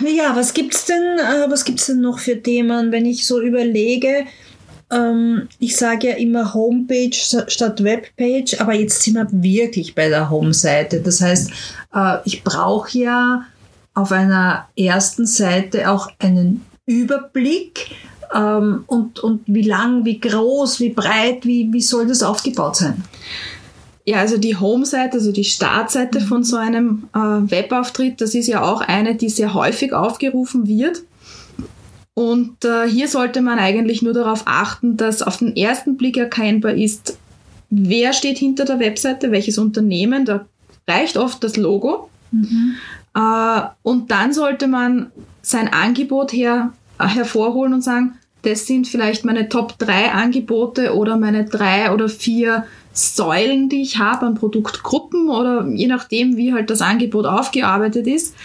Ja, 0.00 0.34
was 0.34 0.54
gibt's 0.54 0.84
denn, 0.86 1.18
äh, 1.18 1.50
was 1.50 1.64
gibt's 1.64 1.86
denn 1.86 2.00
noch 2.00 2.18
für 2.18 2.42
Themen, 2.42 2.92
wenn 2.92 3.06
ich 3.06 3.26
so 3.26 3.40
überlege? 3.40 4.26
Ähm, 4.90 5.48
ich 5.58 5.76
sage 5.76 6.08
ja 6.08 6.14
immer 6.16 6.54
Homepage 6.54 7.12
statt 7.12 7.82
Webpage, 7.82 8.60
aber 8.60 8.74
jetzt 8.74 9.02
sind 9.02 9.14
wir 9.14 9.28
wirklich 9.30 9.94
bei 9.94 10.08
der 10.08 10.30
Home-Seite. 10.30 11.00
Das 11.00 11.20
heißt, 11.20 11.50
äh, 11.94 12.16
ich 12.24 12.44
brauche 12.44 12.98
ja 12.98 13.46
auf 13.94 14.12
einer 14.12 14.68
ersten 14.76 15.26
Seite 15.26 15.90
auch 15.90 16.08
einen 16.18 16.64
Überblick 16.86 17.90
ähm, 18.34 18.84
und, 18.86 19.20
und 19.20 19.42
wie 19.46 19.62
lang, 19.62 20.04
wie 20.04 20.18
groß, 20.18 20.80
wie 20.80 20.90
breit, 20.90 21.46
wie, 21.46 21.72
wie 21.72 21.80
soll 21.80 22.06
das 22.06 22.22
aufgebaut 22.22 22.76
sein? 22.76 23.04
Ja, 24.06 24.18
also 24.18 24.36
die 24.36 24.56
Home-Seite, 24.56 25.14
also 25.14 25.32
die 25.32 25.44
Startseite 25.44 26.20
mhm. 26.20 26.24
von 26.24 26.44
so 26.44 26.56
einem 26.56 27.08
äh, 27.14 27.18
Webauftritt, 27.18 28.20
das 28.20 28.34
ist 28.34 28.48
ja 28.48 28.62
auch 28.62 28.82
eine, 28.82 29.14
die 29.14 29.30
sehr 29.30 29.54
häufig 29.54 29.92
aufgerufen 29.92 30.66
wird. 30.66 31.02
Und 32.12 32.64
äh, 32.64 32.86
hier 32.86 33.08
sollte 33.08 33.40
man 33.40 33.58
eigentlich 33.58 34.02
nur 34.02 34.12
darauf 34.12 34.42
achten, 34.44 34.96
dass 34.96 35.22
auf 35.22 35.38
den 35.38 35.56
ersten 35.56 35.96
Blick 35.96 36.16
erkennbar 36.16 36.74
ist, 36.74 37.18
wer 37.70 38.12
steht 38.12 38.38
hinter 38.38 38.64
der 38.64 38.78
Webseite, 38.78 39.32
welches 39.32 39.58
Unternehmen. 39.58 40.24
Da 40.24 40.46
reicht 40.86 41.16
oft 41.16 41.42
das 41.42 41.56
Logo. 41.56 42.10
Mhm. 42.30 42.76
Äh, 43.16 43.60
und 43.82 44.10
dann 44.10 44.32
sollte 44.32 44.68
man 44.68 45.10
sein 45.42 45.72
Angebot 45.72 46.32
her, 46.32 46.72
äh, 46.98 47.06
hervorholen 47.06 47.74
und 47.74 47.82
sagen, 47.82 48.18
das 48.42 48.66
sind 48.66 48.86
vielleicht 48.86 49.24
meine 49.24 49.48
Top 49.48 49.78
3 49.78 50.12
Angebote 50.12 50.94
oder 50.94 51.16
meine 51.16 51.46
drei 51.46 51.90
oder 51.92 52.10
vier 52.10 52.66
Säulen, 52.94 53.68
die 53.68 53.82
ich 53.82 53.98
habe 53.98 54.24
an 54.24 54.36
Produktgruppen 54.36 55.28
oder 55.28 55.66
je 55.66 55.88
nachdem, 55.88 56.36
wie 56.36 56.52
halt 56.52 56.70
das 56.70 56.80
Angebot 56.80 57.26
aufgearbeitet 57.26 58.06
ist. 58.06 58.36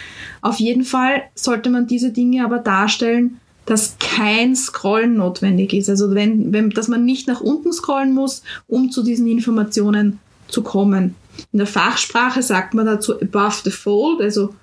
Auf 0.42 0.60
jeden 0.60 0.84
Fall 0.84 1.22
sollte 1.36 1.70
man 1.70 1.86
diese 1.86 2.12
Dinge 2.12 2.44
aber 2.44 2.58
darstellen, 2.58 3.40
dass 3.68 3.98
kein 4.00 4.56
Scrollen 4.56 5.18
notwendig 5.18 5.74
ist. 5.74 5.90
Also 5.90 6.16
wenn, 6.16 6.52
wenn, 6.52 6.72
dass 6.72 6.88
man 6.88 7.06
nicht 7.06 7.28
nach 7.28 7.42
unten 7.42 7.72
scrollen 7.72 8.14
muss, 8.14 8.42
um 8.66 8.90
zu 8.90 9.04
diesen 9.04 9.28
Informationen 9.28 10.18
zu 10.48 10.64
kommen. 10.64 11.14
In 11.52 11.60
der 11.60 11.68
Fachsprache 11.68 12.42
sagt 12.42 12.74
man 12.74 12.88
dazu 12.88 13.22
above 13.22 13.62
the 13.64 13.70
fold, 13.70 14.20
also 14.20 14.56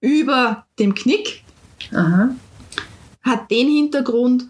über 0.00 0.66
dem 0.80 0.94
Knick. 0.96 1.44
Aha. 1.92 2.34
Hat 3.22 3.50
den 3.50 3.68
Hintergrund, 3.68 4.48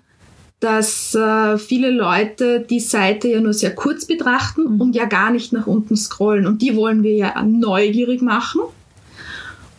dass 0.61 1.15
äh, 1.15 1.57
viele 1.57 1.91
Leute 1.91 2.61
die 2.61 2.81
Seite 2.81 3.29
ja 3.29 3.41
nur 3.41 3.55
sehr 3.55 3.75
kurz 3.75 4.05
betrachten 4.05 4.75
mhm. 4.75 4.81
und 4.81 4.95
ja 4.95 5.07
gar 5.07 5.31
nicht 5.31 5.53
nach 5.53 5.67
unten 5.67 5.97
scrollen. 5.97 6.47
Und 6.47 6.61
die 6.61 6.77
wollen 6.77 7.03
wir 7.03 7.15
ja 7.15 7.43
neugierig 7.43 8.21
machen. 8.21 8.61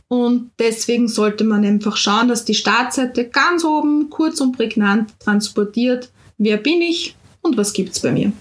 Und 0.08 0.52
deswegen 0.60 1.08
sollte 1.08 1.44
man 1.44 1.64
einfach 1.64 1.96
schauen, 1.96 2.28
dass 2.28 2.44
die 2.44 2.56
Startseite 2.56 3.30
ganz 3.30 3.64
oben 3.64 4.10
kurz 4.10 4.42
und 4.42 4.58
prägnant 4.58 5.18
transportiert, 5.20 6.12
wer 6.38 6.58
bin 6.58 6.82
ich 6.82 7.16
und 7.42 7.56
was 7.56 7.72
gibt's 7.72 8.02
bei 8.02 8.12
mir. 8.12 8.34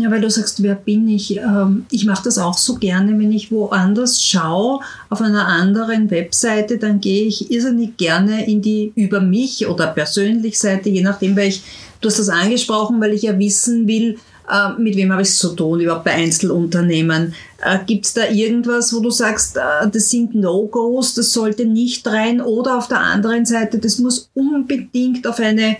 Ja, 0.00 0.10
weil 0.10 0.20
du 0.20 0.30
sagst, 0.30 0.62
wer 0.62 0.74
bin 0.74 1.08
ich? 1.08 1.36
Ähm, 1.36 1.86
ich 1.90 2.04
mache 2.04 2.24
das 2.24 2.38
auch 2.38 2.56
so 2.56 2.74
gerne, 2.76 3.18
wenn 3.18 3.32
ich 3.32 3.50
woanders 3.50 4.22
schaue, 4.22 4.80
auf 5.08 5.20
einer 5.20 5.46
anderen 5.46 6.10
Webseite, 6.10 6.78
dann 6.78 7.00
gehe 7.00 7.26
ich 7.26 7.50
irrsinnig 7.50 7.96
gerne 7.96 8.46
in 8.46 8.62
die 8.62 8.92
über 8.94 9.20
mich 9.20 9.66
oder 9.66 9.88
persönlich 9.88 10.58
Seite, 10.58 10.90
je 10.90 11.02
nachdem, 11.02 11.36
weil 11.36 11.48
ich, 11.48 11.62
du 12.00 12.08
hast 12.08 12.18
das 12.18 12.28
angesprochen, 12.28 13.00
weil 13.00 13.12
ich 13.12 13.22
ja 13.22 13.38
wissen 13.38 13.86
will, 13.88 14.18
äh, 14.50 14.80
mit 14.80 14.96
wem 14.96 15.12
habe 15.12 15.22
ich 15.22 15.28
es 15.28 15.38
zu 15.38 15.50
tun, 15.50 15.80
überhaupt 15.80 16.04
bei 16.04 16.12
Einzelunternehmen. 16.12 17.34
Äh, 17.62 17.78
Gibt 17.86 18.06
es 18.06 18.14
da 18.14 18.28
irgendwas, 18.28 18.92
wo 18.92 19.00
du 19.00 19.10
sagst, 19.10 19.56
äh, 19.56 19.88
das 19.90 20.10
sind 20.10 20.34
No-Gos, 20.34 21.14
das 21.14 21.32
sollte 21.32 21.64
nicht 21.64 22.06
rein 22.06 22.40
oder 22.40 22.76
auf 22.76 22.88
der 22.88 23.00
anderen 23.00 23.46
Seite, 23.46 23.78
das 23.78 23.98
muss 23.98 24.30
unbedingt 24.34 25.26
auf 25.26 25.38
eine 25.38 25.76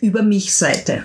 über 0.00 0.22
mich 0.22 0.54
Seite? 0.54 1.04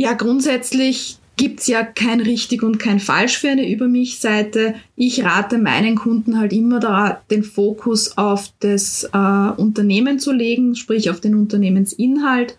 Ja, 0.00 0.12
grundsätzlich 0.12 1.18
gibt's 1.36 1.66
ja 1.66 1.82
kein 1.82 2.20
richtig 2.20 2.62
und 2.62 2.78
kein 2.78 3.00
falsch 3.00 3.38
für 3.38 3.48
eine 3.48 3.68
Über 3.68 3.88
mich-Seite. 3.88 4.74
Ich 4.94 5.24
rate 5.24 5.58
meinen 5.58 5.96
Kunden 5.96 6.38
halt 6.38 6.52
immer 6.52 6.78
da, 6.78 7.20
den 7.32 7.42
Fokus 7.42 8.16
auf 8.16 8.52
das 8.60 9.02
äh, 9.12 9.50
Unternehmen 9.56 10.20
zu 10.20 10.30
legen, 10.30 10.76
sprich 10.76 11.10
auf 11.10 11.20
den 11.20 11.34
Unternehmensinhalt. 11.34 12.56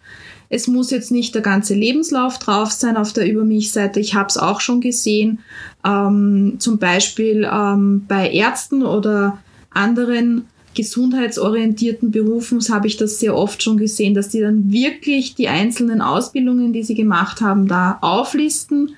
Es 0.50 0.68
muss 0.68 0.92
jetzt 0.92 1.12
nicht 1.12 1.34
der 1.34 1.42
ganze 1.42 1.76
Lebenslauf 1.76 2.40
drauf 2.40 2.74
sein 2.74 2.98
auf 2.98 3.14
der 3.14 3.32
Über 3.32 3.46
mich-Seite. 3.46 4.02
Ich 4.02 4.16
habe 4.16 4.28
es 4.28 4.38
auch 4.38 4.60
schon 4.60 4.82
gesehen, 4.82 5.40
ähm, 5.86 6.56
zum 6.60 6.78
Beispiel 6.78 7.50
ähm, 7.50 8.06
bei 8.06 8.30
Ärzten 8.30 8.84
oder 8.84 9.38
anderen 9.70 10.46
gesundheitsorientierten 10.80 12.10
Berufen 12.10 12.62
habe 12.70 12.88
ich 12.88 12.96
das 12.96 13.20
sehr 13.20 13.36
oft 13.36 13.62
schon 13.62 13.78
gesehen, 13.78 14.14
dass 14.14 14.30
die 14.30 14.40
dann 14.40 14.72
wirklich 14.72 15.36
die 15.36 15.50
einzelnen 15.50 16.02
Ausbildungen, 16.02 16.72
die 16.72 16.84
sie 16.84 16.96
gemacht 16.96 17.42
haben, 17.42 17.68
da 17.68 17.98
auflisten. 18.00 18.96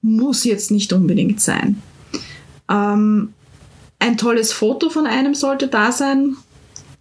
Muss 0.00 0.44
jetzt 0.44 0.70
nicht 0.70 0.94
unbedingt 0.94 1.42
sein. 1.42 1.82
Ähm, 2.70 3.34
ein 3.98 4.16
tolles 4.16 4.54
Foto 4.54 4.88
von 4.88 5.06
einem 5.06 5.34
sollte 5.34 5.68
da 5.68 5.92
sein, 5.92 6.36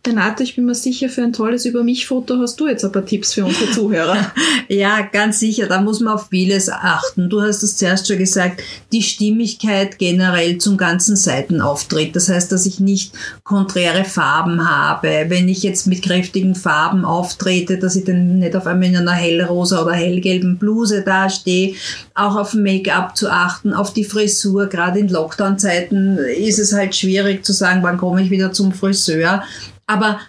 Renate, 0.10 0.42
ich 0.42 0.56
bin 0.56 0.66
mir 0.66 0.74
sicher, 0.74 1.08
für 1.08 1.22
ein 1.22 1.34
tolles 1.34 1.66
Über 1.66 1.84
mich-Foto 1.84 2.38
hast 2.40 2.60
du 2.60 2.68
jetzt 2.68 2.84
ein 2.84 2.92
paar 2.92 3.06
Tipps 3.06 3.34
für 3.34 3.46
unsere 3.46 3.70
Zuhörer. 3.72 4.32
ja, 4.68 5.02
ganz 5.02 5.40
sicher. 5.40 5.68
Da 5.68 5.82
muss 5.82 6.00
man 6.00 6.16
auf 6.16 6.30
vieles 6.30 6.70
achten. 6.70 7.30
Du 7.30 7.42
hast 7.42 7.62
es 7.62 7.78
zuerst 7.78 8.08
schon 8.08 8.18
gesagt, 8.18 8.62
die 8.92 9.04
Stimmigkeit 9.04 10.00
generell 10.00 10.58
zum 10.58 10.78
ganzen 10.78 11.16
Seitenauftritt. 11.16 12.16
Das 12.16 12.28
heißt, 12.28 12.52
dass 12.52 12.66
ich 12.66 12.80
nicht 12.80 13.14
konträre 13.44 14.04
Farben 14.04 14.68
habe. 14.68 15.26
Wenn 15.28 15.48
ich 15.48 15.62
jetzt 15.62 15.86
mit 15.86 16.02
kräftigen 16.02 16.56
Farben 16.56 17.06
auftrete, 17.06 17.78
dass 17.78 17.96
ich 17.96 18.06
dann 18.06 18.40
nicht 18.40 18.56
auf 18.56 18.66
einmal 18.66 18.90
in 18.90 18.98
einer 18.98 19.12
hellrosa 19.12 19.84
oder 19.84 19.94
hellgelben 19.94 20.58
Bluse 20.58 21.04
dastehe. 21.04 21.76
Auch 22.16 22.36
auf 22.36 22.56
Make-up 22.56 23.16
zu 23.16 23.30
achten, 23.30 23.74
auf 23.74 23.94
die 23.94 24.06
Frisur. 24.06 24.68
Gerade 24.68 25.00
in 25.00 25.10
Lockdown-Zeiten 25.10 26.18
ist 26.18 26.58
es 26.58 26.74
halt 26.74 26.96
schwierig 26.96 27.46
zu 27.46 27.54
sagen, 27.54 27.84
wann 27.84 27.98
komme 27.98 28.24
ich 28.24 28.32
wieder 28.32 28.52
zum 28.52 28.74
Friseur. 28.74 29.44
Aber 29.90 30.20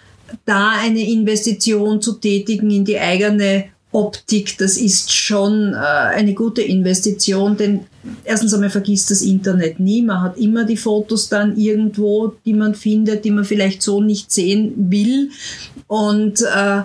da 0.45 0.71
eine 0.79 1.07
Investition 1.07 2.01
zu 2.01 2.13
tätigen 2.13 2.71
in 2.71 2.83
die 2.83 2.97
eigene 2.97 3.65
Optik, 3.91 4.57
das 4.57 4.75
ist 4.75 5.13
schon 5.13 5.73
äh, 5.73 5.75
eine 5.75 6.33
gute 6.33 6.63
Investition, 6.63 7.57
denn 7.57 7.81
erstens 8.23 8.55
einmal 8.55 8.71
vergisst 8.71 9.11
das 9.11 9.21
Internet 9.21 9.79
nie. 9.79 10.01
Man 10.01 10.21
hat 10.21 10.37
immer 10.37 10.63
die 10.63 10.77
Fotos 10.77 11.29
dann 11.29 11.57
irgendwo, 11.57 12.33
die 12.43 12.53
man 12.53 12.73
findet, 12.73 13.23
die 13.23 13.29
man 13.29 13.45
vielleicht 13.45 13.83
so 13.83 14.01
nicht 14.01 14.31
sehen 14.31 14.73
will. 14.89 15.29
Und 15.85 16.41
äh, 16.41 16.81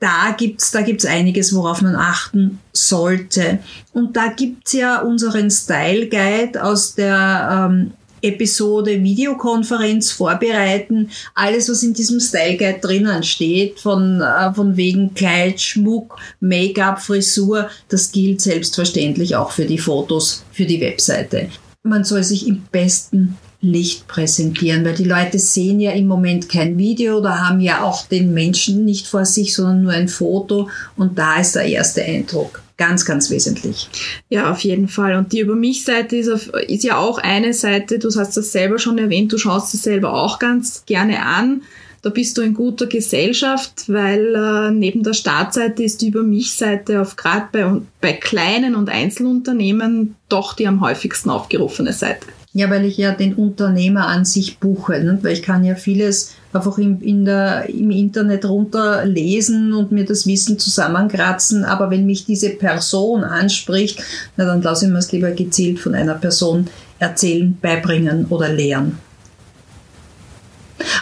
da 0.00 0.34
gibt's 0.36 0.72
da 0.72 0.80
gibt's 0.80 1.04
einiges, 1.04 1.54
worauf 1.54 1.80
man 1.80 1.94
achten 1.94 2.58
sollte. 2.72 3.60
Und 3.92 4.16
da 4.16 4.32
gibt's 4.32 4.72
ja 4.72 5.00
unseren 5.00 5.48
Style 5.48 6.08
Guide 6.08 6.64
aus 6.64 6.96
der 6.96 7.68
ähm, 7.70 7.92
Episode 8.22 9.02
Videokonferenz 9.02 10.12
vorbereiten. 10.12 11.10
Alles, 11.34 11.68
was 11.68 11.82
in 11.82 11.94
diesem 11.94 12.20
Style 12.20 12.56
Guide 12.56 12.78
drinnen 12.80 13.22
steht, 13.22 13.80
von, 13.80 14.20
äh, 14.20 14.52
von 14.54 14.76
wegen 14.76 15.14
Kleid, 15.14 15.60
Schmuck, 15.60 16.16
Make-up, 16.40 17.00
Frisur, 17.00 17.68
das 17.88 18.12
gilt 18.12 18.40
selbstverständlich 18.40 19.36
auch 19.36 19.50
für 19.50 19.64
die 19.64 19.78
Fotos, 19.78 20.44
für 20.52 20.64
die 20.64 20.80
Webseite. 20.80 21.48
Man 21.82 22.04
soll 22.04 22.22
sich 22.22 22.46
im 22.46 22.62
besten 22.70 23.38
Licht 23.62 24.08
präsentieren, 24.08 24.84
weil 24.84 24.94
die 24.94 25.04
Leute 25.04 25.38
sehen 25.38 25.80
ja 25.80 25.92
im 25.92 26.06
Moment 26.06 26.48
kein 26.48 26.78
Video 26.78 27.18
oder 27.18 27.46
haben 27.46 27.60
ja 27.60 27.82
auch 27.82 28.06
den 28.06 28.32
Menschen 28.32 28.84
nicht 28.84 29.06
vor 29.06 29.26
sich, 29.26 29.54
sondern 29.54 29.82
nur 29.82 29.92
ein 29.92 30.08
Foto 30.08 30.70
und 30.96 31.18
da 31.18 31.40
ist 31.40 31.56
der 31.56 31.66
erste 31.66 32.02
Eindruck. 32.02 32.62
Ganz, 32.80 33.04
ganz 33.04 33.28
wesentlich. 33.28 33.90
Ja, 34.30 34.50
auf 34.50 34.60
jeden 34.60 34.88
Fall. 34.88 35.16
Und 35.16 35.34
die 35.34 35.40
Über 35.40 35.54
mich-Seite 35.54 36.16
ist, 36.16 36.48
ist 36.66 36.82
ja 36.82 36.96
auch 36.96 37.18
eine 37.18 37.52
Seite, 37.52 37.98
du 37.98 38.08
hast 38.08 38.38
das 38.38 38.52
selber 38.52 38.78
schon 38.78 38.96
erwähnt, 38.96 39.30
du 39.34 39.36
schaust 39.36 39.74
es 39.74 39.82
selber 39.82 40.14
auch 40.14 40.38
ganz 40.38 40.86
gerne 40.86 41.22
an. 41.22 41.60
Da 42.00 42.08
bist 42.08 42.38
du 42.38 42.40
in 42.40 42.54
guter 42.54 42.86
Gesellschaft, 42.86 43.84
weil 43.88 44.34
äh, 44.34 44.70
neben 44.70 45.02
der 45.02 45.12
Startseite 45.12 45.82
ist 45.82 46.00
die 46.00 46.08
Über 46.08 46.22
mich-Seite 46.22 47.02
auf 47.02 47.16
gerade 47.16 47.48
bei, 47.52 47.82
bei 48.00 48.14
kleinen 48.14 48.74
und 48.74 48.88
Einzelunternehmen 48.88 50.16
doch 50.30 50.54
die 50.54 50.66
am 50.66 50.80
häufigsten 50.80 51.28
aufgerufene 51.28 51.92
Seite. 51.92 52.28
Ja, 52.54 52.70
weil 52.70 52.86
ich 52.86 52.96
ja 52.96 53.12
den 53.12 53.34
Unternehmer 53.34 54.06
an 54.06 54.24
sich 54.24 54.58
buche, 54.58 55.04
ne? 55.04 55.18
weil 55.20 55.34
ich 55.34 55.42
kann 55.42 55.64
ja 55.64 55.74
vieles 55.74 56.34
einfach 56.52 56.78
im, 56.78 57.00
in 57.00 57.24
der, 57.24 57.68
im 57.68 57.90
Internet 57.90 58.44
runterlesen 58.44 59.72
und 59.72 59.92
mir 59.92 60.04
das 60.04 60.26
Wissen 60.26 60.58
zusammenkratzen, 60.58 61.64
aber 61.64 61.90
wenn 61.90 62.06
mich 62.06 62.24
diese 62.24 62.50
Person 62.50 63.22
anspricht, 63.22 64.02
na, 64.36 64.44
dann 64.44 64.62
lasse 64.62 64.86
ich 64.86 64.92
mir 64.92 64.98
es 64.98 65.12
lieber 65.12 65.30
gezielt 65.30 65.78
von 65.78 65.94
einer 65.94 66.14
Person 66.14 66.68
erzählen, 66.98 67.56
beibringen 67.60 68.26
oder 68.26 68.48
lehren. 68.48 68.98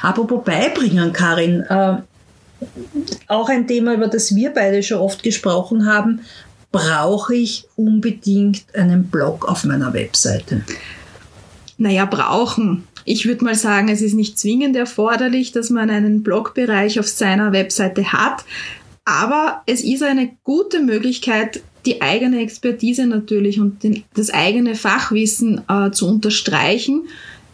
Apropos 0.03 0.45
beibringen, 0.45 1.13
Karin, 1.13 1.61
äh, 1.63 1.97
auch 3.29 3.49
ein 3.49 3.67
Thema, 3.67 3.95
über 3.95 4.09
das 4.09 4.35
wir 4.35 4.51
beide 4.51 4.83
schon 4.83 4.99
oft 4.99 5.23
gesprochen 5.23 5.87
haben, 5.87 6.21
brauche 6.73 7.35
ich 7.35 7.67
unbedingt 7.77 8.65
einen 8.75 9.05
Blog 9.05 9.49
auf 9.49 9.65
meiner 9.65 9.93
Webseite? 9.95 10.65
Naja, 11.79 12.05
brauchen. 12.05 12.88
Ich 13.11 13.25
würde 13.25 13.43
mal 13.43 13.55
sagen, 13.55 13.89
es 13.89 14.03
ist 14.03 14.13
nicht 14.13 14.39
zwingend 14.39 14.77
erforderlich, 14.77 15.51
dass 15.51 15.71
man 15.71 15.89
einen 15.89 16.23
Blogbereich 16.23 17.01
auf 17.01 17.07
seiner 17.09 17.53
Webseite 17.53 18.13
hat, 18.13 18.45
aber 19.07 19.63
es 19.65 19.83
ist 19.83 20.03
eine 20.03 20.37
gute 20.45 20.83
Möglichkeit, 20.83 21.63
die 21.87 22.03
eigene 22.03 22.43
Expertise 22.43 23.07
natürlich 23.07 23.59
und 23.61 23.83
den, 23.83 24.05
das 24.13 24.29
eigene 24.29 24.75
Fachwissen 24.75 25.63
äh, 25.71 25.91
zu 25.91 26.07
unterstreichen. 26.07 27.05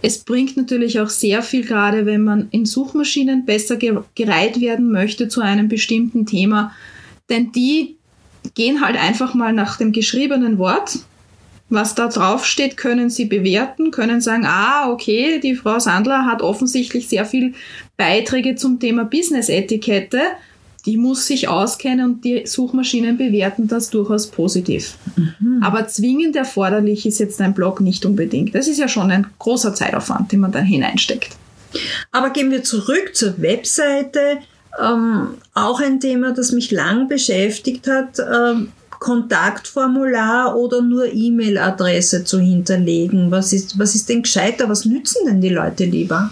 Es 0.02 0.24
bringt 0.24 0.56
natürlich 0.56 0.98
auch 0.98 1.08
sehr 1.08 1.40
viel, 1.40 1.64
gerade 1.64 2.04
wenn 2.04 2.24
man 2.24 2.48
in 2.50 2.66
Suchmaschinen 2.66 3.44
besser 3.44 3.76
gereiht 3.76 4.60
werden 4.60 4.90
möchte 4.90 5.28
zu 5.28 5.40
einem 5.40 5.68
bestimmten 5.68 6.26
Thema, 6.26 6.72
denn 7.30 7.52
die 7.52 7.94
gehen 8.54 8.84
halt 8.84 8.96
einfach 8.96 9.34
mal 9.34 9.52
nach 9.52 9.78
dem 9.78 9.92
geschriebenen 9.92 10.58
Wort 10.58 10.98
was 11.70 11.94
da 11.94 12.08
drauf 12.08 12.44
steht, 12.44 12.76
können 12.76 13.10
Sie 13.10 13.24
bewerten, 13.24 13.90
können 13.90 14.20
sagen, 14.20 14.44
ah, 14.46 14.90
okay, 14.90 15.40
die 15.40 15.54
Frau 15.54 15.78
Sandler 15.78 16.26
hat 16.26 16.42
offensichtlich 16.42 17.08
sehr 17.08 17.24
viel 17.24 17.54
Beiträge 17.96 18.54
zum 18.54 18.78
Thema 18.78 19.04
Business-Etikette. 19.04 20.20
Die 20.86 20.98
muss 20.98 21.26
sich 21.26 21.48
auskennen 21.48 22.04
und 22.04 22.24
die 22.24 22.46
Suchmaschinen 22.46 23.16
bewerten 23.16 23.68
das 23.68 23.88
durchaus 23.88 24.26
positiv. 24.26 24.98
Mhm. 25.16 25.62
Aber 25.62 25.88
zwingend 25.88 26.36
erforderlich 26.36 27.06
ist 27.06 27.18
jetzt 27.18 27.40
ein 27.40 27.54
Blog 27.54 27.80
nicht 27.80 28.04
unbedingt. 28.04 28.54
Das 28.54 28.68
ist 28.68 28.78
ja 28.78 28.86
schon 28.86 29.10
ein 29.10 29.26
großer 29.38 29.74
Zeitaufwand, 29.74 30.32
den 30.32 30.40
man 30.40 30.52
da 30.52 30.60
hineinsteckt. 30.60 31.36
Aber 32.12 32.30
gehen 32.30 32.50
wir 32.50 32.62
zurück 32.62 33.12
zur 33.14 33.40
Webseite. 33.40 34.38
Ähm, 34.78 35.28
auch 35.54 35.80
ein 35.80 36.00
Thema, 36.00 36.32
das 36.32 36.52
mich 36.52 36.70
lang 36.70 37.08
beschäftigt 37.08 37.86
hat. 37.86 38.18
Ähm, 38.18 38.72
Kontaktformular 39.04 40.56
oder 40.56 40.80
nur 40.80 41.12
E-Mail-Adresse 41.12 42.24
zu 42.24 42.40
hinterlegen? 42.40 43.30
Was 43.30 43.52
ist, 43.52 43.78
was 43.78 43.94
ist 43.94 44.08
denn 44.08 44.22
gescheiter? 44.22 44.70
Was 44.70 44.86
nützen 44.86 45.26
denn 45.26 45.42
die 45.42 45.50
Leute 45.50 45.84
lieber? 45.84 46.30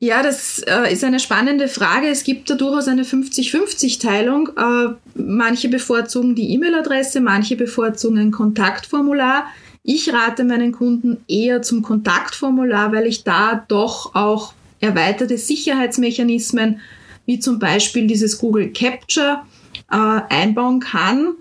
Ja, 0.00 0.24
das 0.24 0.58
äh, 0.66 0.92
ist 0.92 1.04
eine 1.04 1.20
spannende 1.20 1.68
Frage. 1.68 2.08
Es 2.08 2.24
gibt 2.24 2.50
da 2.50 2.56
durchaus 2.56 2.88
eine 2.88 3.04
50-50-Teilung. 3.04 4.48
Äh, 4.56 4.94
manche 5.14 5.68
bevorzugen 5.68 6.34
die 6.34 6.52
E-Mail-Adresse, 6.52 7.20
manche 7.20 7.54
bevorzugen 7.54 8.18
ein 8.18 8.32
Kontaktformular. 8.32 9.46
Ich 9.84 10.12
rate 10.12 10.42
meinen 10.42 10.72
Kunden 10.72 11.18
eher 11.28 11.62
zum 11.62 11.82
Kontaktformular, 11.82 12.90
weil 12.90 13.06
ich 13.06 13.22
da 13.22 13.64
doch 13.68 14.16
auch 14.16 14.52
erweiterte 14.80 15.38
Sicherheitsmechanismen, 15.38 16.80
wie 17.24 17.38
zum 17.38 17.60
Beispiel 17.60 18.08
dieses 18.08 18.36
Google 18.38 18.72
Capture, 18.72 19.42
äh, 19.90 20.20
einbauen 20.28 20.80
kann. 20.80 21.34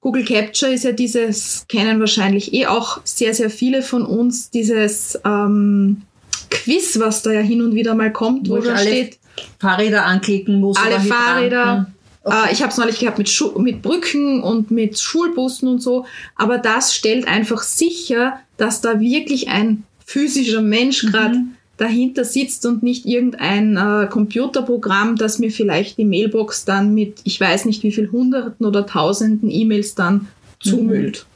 Google 0.00 0.24
Capture 0.24 0.72
ist 0.72 0.84
ja 0.84 0.92
dieses, 0.92 1.64
kennen 1.68 1.98
wahrscheinlich 1.98 2.52
eh 2.52 2.66
auch 2.66 3.00
sehr, 3.04 3.32
sehr 3.32 3.48
viele 3.48 3.82
von 3.82 4.04
uns, 4.04 4.50
dieses 4.50 5.18
ähm, 5.24 6.02
Quiz, 6.50 6.98
was 6.98 7.22
da 7.22 7.32
ja 7.32 7.40
hin 7.40 7.62
und 7.62 7.74
wieder 7.74 7.94
mal 7.94 8.12
kommt, 8.12 8.48
wo, 8.48 8.56
wo 8.56 8.60
da 8.60 8.76
steht. 8.76 9.18
Fahrräder 9.58 10.04
anklicken 10.04 10.60
muss. 10.60 10.76
Alle 10.76 11.00
Fahrräder. 11.00 11.86
Okay. 12.22 12.48
Äh, 12.48 12.52
ich 12.52 12.62
habe 12.62 12.70
es 12.70 12.76
neulich 12.76 12.98
gehabt 12.98 13.18
mit, 13.18 13.28
Schu 13.28 13.58
mit 13.58 13.82
Brücken 13.82 14.42
und 14.42 14.70
mit 14.70 14.98
Schulbussen 14.98 15.68
und 15.68 15.80
so. 15.80 16.06
Aber 16.36 16.58
das 16.58 16.94
stellt 16.94 17.26
einfach 17.26 17.62
sicher, 17.62 18.38
dass 18.56 18.80
da 18.80 19.00
wirklich 19.00 19.48
ein 19.48 19.84
physischer 20.04 20.62
Mensch 20.62 21.00
gerade 21.06 21.38
mhm 21.38 21.56
dahinter 21.76 22.24
sitzt 22.24 22.66
und 22.66 22.82
nicht 22.82 23.04
irgendein 23.04 23.76
äh, 23.76 24.06
Computerprogramm, 24.06 25.16
das 25.16 25.38
mir 25.38 25.50
vielleicht 25.50 25.98
die 25.98 26.04
Mailbox 26.04 26.64
dann 26.64 26.94
mit, 26.94 27.18
ich 27.24 27.40
weiß 27.40 27.64
nicht 27.64 27.82
wie 27.82 27.92
viel 27.92 28.10
Hunderten 28.12 28.64
oder 28.64 28.86
Tausenden 28.86 29.50
E-Mails 29.50 29.94
dann 29.94 30.28
zumüllt. 30.60 31.26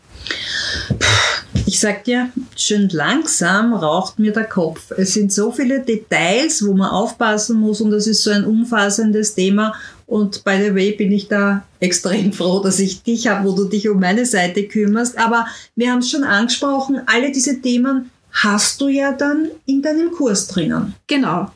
Ich 1.66 1.80
sag 1.80 2.04
dir, 2.04 2.30
schön 2.56 2.88
langsam 2.90 3.74
raucht 3.74 4.18
mir 4.18 4.32
der 4.32 4.44
Kopf. 4.44 4.90
Es 4.96 5.14
sind 5.14 5.32
so 5.32 5.50
viele 5.50 5.80
Details, 5.80 6.64
wo 6.64 6.72
man 6.72 6.90
aufpassen 6.90 7.58
muss 7.58 7.80
und 7.80 7.92
es 7.92 8.06
ist 8.06 8.22
so 8.22 8.30
ein 8.30 8.44
umfassendes 8.44 9.34
Thema. 9.34 9.74
Und 10.06 10.44
by 10.44 10.58
the 10.62 10.74
way 10.74 10.92
bin 10.92 11.12
ich 11.12 11.28
da 11.28 11.64
extrem 11.80 12.32
froh, 12.32 12.60
dass 12.60 12.78
ich 12.78 13.02
dich 13.02 13.26
habe, 13.26 13.46
wo 13.46 13.54
du 13.54 13.64
dich 13.64 13.88
um 13.88 14.00
meine 14.00 14.24
Seite 14.24 14.64
kümmerst. 14.64 15.18
Aber 15.18 15.46
wir 15.76 15.90
haben 15.90 15.98
es 15.98 16.10
schon 16.10 16.24
angesprochen, 16.24 17.02
alle 17.06 17.32
diese 17.32 17.60
Themen 17.60 18.10
hast 18.42 18.80
du 18.80 18.88
ja 18.88 19.12
dann 19.12 19.50
in 19.66 19.82
deinem 19.82 20.10
Kurs 20.12 20.48
drinnen. 20.48 20.94
Genau. 21.06 21.52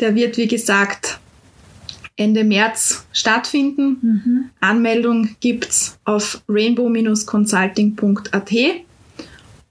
Der 0.00 0.14
wird, 0.14 0.36
wie 0.36 0.48
gesagt, 0.48 1.20
Ende 2.16 2.44
März 2.44 3.06
stattfinden. 3.12 3.98
Mhm. 4.00 4.50
Anmeldung 4.60 5.36
gibt's 5.40 5.98
auf 6.04 6.42
rainbow-consulting.at. 6.48 8.52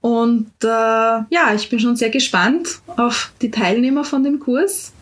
Und 0.00 0.50
äh, 0.62 0.68
ja, 0.68 1.54
ich 1.54 1.68
bin 1.68 1.80
schon 1.80 1.96
sehr 1.96 2.10
gespannt 2.10 2.78
auf 2.96 3.32
die 3.42 3.50
Teilnehmer 3.50 4.04
von 4.04 4.22
dem 4.22 4.38
Kurs. 4.38 4.92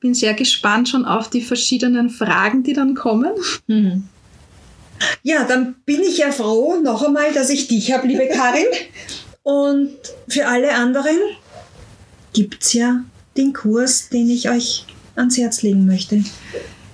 Bin 0.00 0.12
sehr 0.14 0.34
gespannt 0.34 0.88
schon 0.88 1.06
auf 1.06 1.30
die 1.30 1.42
verschiedenen 1.42 2.10
Fragen, 2.10 2.62
die 2.62 2.74
dann 2.74 2.94
kommen. 2.94 3.32
Mhm. 3.66 4.04
Ja, 5.22 5.44
dann 5.44 5.76
bin 5.86 6.02
ich 6.02 6.18
ja 6.18 6.30
froh, 6.30 6.76
noch 6.82 7.02
einmal, 7.02 7.32
dass 7.32 7.48
ich 7.48 7.68
dich 7.68 7.90
habe, 7.92 8.06
liebe 8.06 8.28
Karin. 8.28 8.66
Und 9.42 9.96
für 10.28 10.46
alle 10.46 10.74
anderen 10.74 11.16
gibt 12.32 12.62
es 12.62 12.72
ja 12.74 13.02
den 13.36 13.52
Kurs, 13.52 14.08
den 14.08 14.28
ich 14.30 14.50
euch 14.50 14.86
ans 15.16 15.38
Herz 15.38 15.62
legen 15.62 15.86
möchte. 15.86 16.22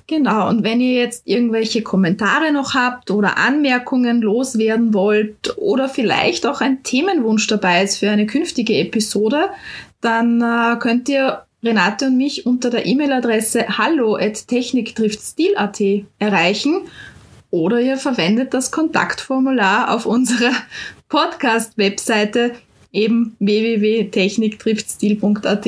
Genau, 0.08 0.48
und 0.48 0.62
wenn 0.62 0.80
ihr 0.80 0.92
jetzt 0.92 1.22
irgendwelche 1.26 1.82
Kommentare 1.82 2.52
noch 2.52 2.74
habt 2.74 3.10
oder 3.10 3.38
Anmerkungen 3.38 4.22
loswerden 4.22 4.94
wollt 4.94 5.58
oder 5.58 5.88
vielleicht 5.88 6.46
auch 6.46 6.60
ein 6.60 6.84
Themenwunsch 6.84 7.48
dabei 7.48 7.82
ist 7.82 7.96
für 7.96 8.10
eine 8.10 8.26
künftige 8.26 8.74
Episode, 8.74 9.48
dann 10.00 10.40
äh, 10.40 10.76
könnt 10.78 11.08
ihr 11.08 11.42
Renate 11.64 12.06
und 12.06 12.16
mich 12.16 12.46
unter 12.46 12.70
der 12.70 12.86
E-Mail-Adresse 12.86 13.78
hallo 13.78 14.14
at 14.14 14.46
techniktriftstil.at 14.46 15.80
erreichen 16.20 16.82
oder 17.50 17.80
ihr 17.80 17.96
verwendet 17.96 18.54
das 18.54 18.70
Kontaktformular 18.70 19.92
auf 19.92 20.06
unserer 20.06 20.52
Podcast-Webseite 21.08 22.52
eben 22.92 23.36
www.techniktriftstil.at. 23.38 25.66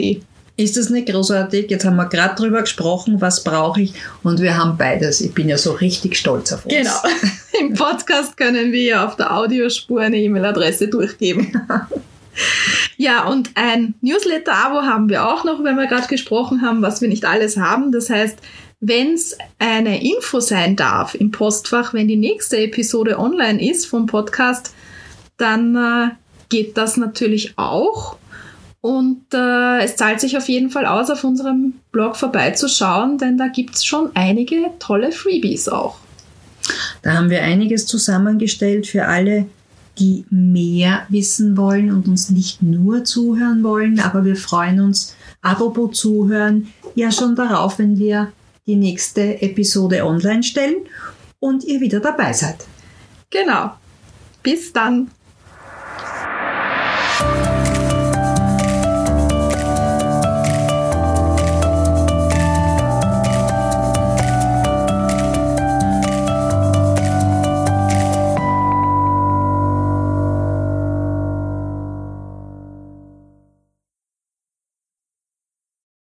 Ist 0.57 0.77
das 0.77 0.91
nicht 0.91 1.09
großartig? 1.09 1.71
Jetzt 1.71 1.85
haben 1.85 1.95
wir 1.95 2.07
gerade 2.07 2.35
drüber 2.35 2.63
gesprochen, 2.63 3.21
was 3.21 3.45
brauche 3.45 3.83
ich 3.83 3.95
und 4.25 4.41
wir 4.41 4.57
haben 4.57 4.77
beides. 4.77 5.21
Ich 5.21 5.33
bin 5.33 5.49
ja 5.49 5.57
so 5.57 5.71
richtig 5.73 6.17
stolz 6.17 6.53
auf 6.53 6.65
uns. 6.65 6.75
Genau. 6.75 6.97
Im 7.61 7.75
Podcast 7.75 8.37
können 8.37 8.73
wir 8.73 9.07
auf 9.07 9.15
der 9.15 9.37
Audiospur 9.37 10.01
eine 10.01 10.17
E-Mail-Adresse 10.17 10.89
durchgeben. 10.89 11.63
Ja, 12.97 13.27
und 13.27 13.51
ein 13.55 13.95
Newsletter-Abo 14.01 14.83
haben 14.83 15.09
wir 15.09 15.29
auch 15.29 15.45
noch, 15.45 15.63
wenn 15.63 15.77
wir 15.77 15.87
gerade 15.87 16.09
gesprochen 16.09 16.63
haben, 16.63 16.83
was 16.83 17.01
wir 17.01 17.09
nicht 17.09 17.25
alles 17.25 17.57
haben. 17.57 17.93
Das 17.93 18.11
heißt, 18.11 18.39
wenn 18.81 19.15
es 19.15 19.37
eine 19.59 20.03
Info 20.03 20.41
sein 20.41 20.77
darf 20.77 21.15
im 21.15 21.31
Postfach, 21.31 21.95
wenn 21.95 22.09
die 22.09 22.17
nächste 22.17 22.59
Episode 22.59 23.19
online 23.19 23.71
ist 23.71 23.87
vom 23.87 24.07
Podcast, 24.07 24.73
dann 25.39 25.75
äh, 25.77 26.11
geht 26.49 26.77
das 26.77 26.97
natürlich 26.97 27.55
auch. 27.57 28.17
Und 28.81 29.25
äh, 29.35 29.83
es 29.83 29.97
zahlt 29.97 30.21
sich 30.21 30.37
auf 30.37 30.49
jeden 30.49 30.71
Fall 30.71 30.87
aus, 30.87 31.11
auf 31.11 31.25
unserem 31.25 31.75
Blog 31.91 32.17
vorbeizuschauen, 32.17 33.19
denn 33.19 33.37
da 33.37 33.49
gibt 33.49 33.75
es 33.75 33.85
schon 33.85 34.11
einige 34.15 34.71
tolle 34.79 35.11
Freebies 35.11 35.69
auch. 35.69 35.97
Da 37.03 37.15
haben 37.15 37.31
wir 37.31 37.43
einiges 37.43 37.87
zusammengestellt 37.87 38.87
für 38.87 39.07
alle, 39.07 39.47
die 39.99 40.25
mehr 40.31 41.07
wissen 41.09 41.57
wollen 41.57 41.91
und 41.91 42.07
uns 42.07 42.31
nicht 42.31 42.63
nur 42.63 43.05
zuhören 43.05 43.65
wollen, 43.65 43.99
aber 43.99 44.25
wir 44.25 44.37
freuen 44.37 44.81
uns, 44.81 45.17
apropos 45.43 45.99
zuhören, 45.99 46.69
ja 46.95 47.11
schon 47.11 47.35
darauf, 47.35 47.79
wenn 47.79 47.99
wir 47.99 48.33
die 48.67 48.77
nächste 48.77 49.43
Episode 49.43 50.05
online 50.05 50.43
stellen 50.43 50.77
und 51.41 51.65
ihr 51.65 51.81
wieder 51.81 52.01
dabei 52.01 52.33
seid. 52.33 52.67
Genau. 53.31 53.73
Bis 54.43 54.73
dann. 54.73 55.11
Thank 57.19 57.43
you. 57.43 57.48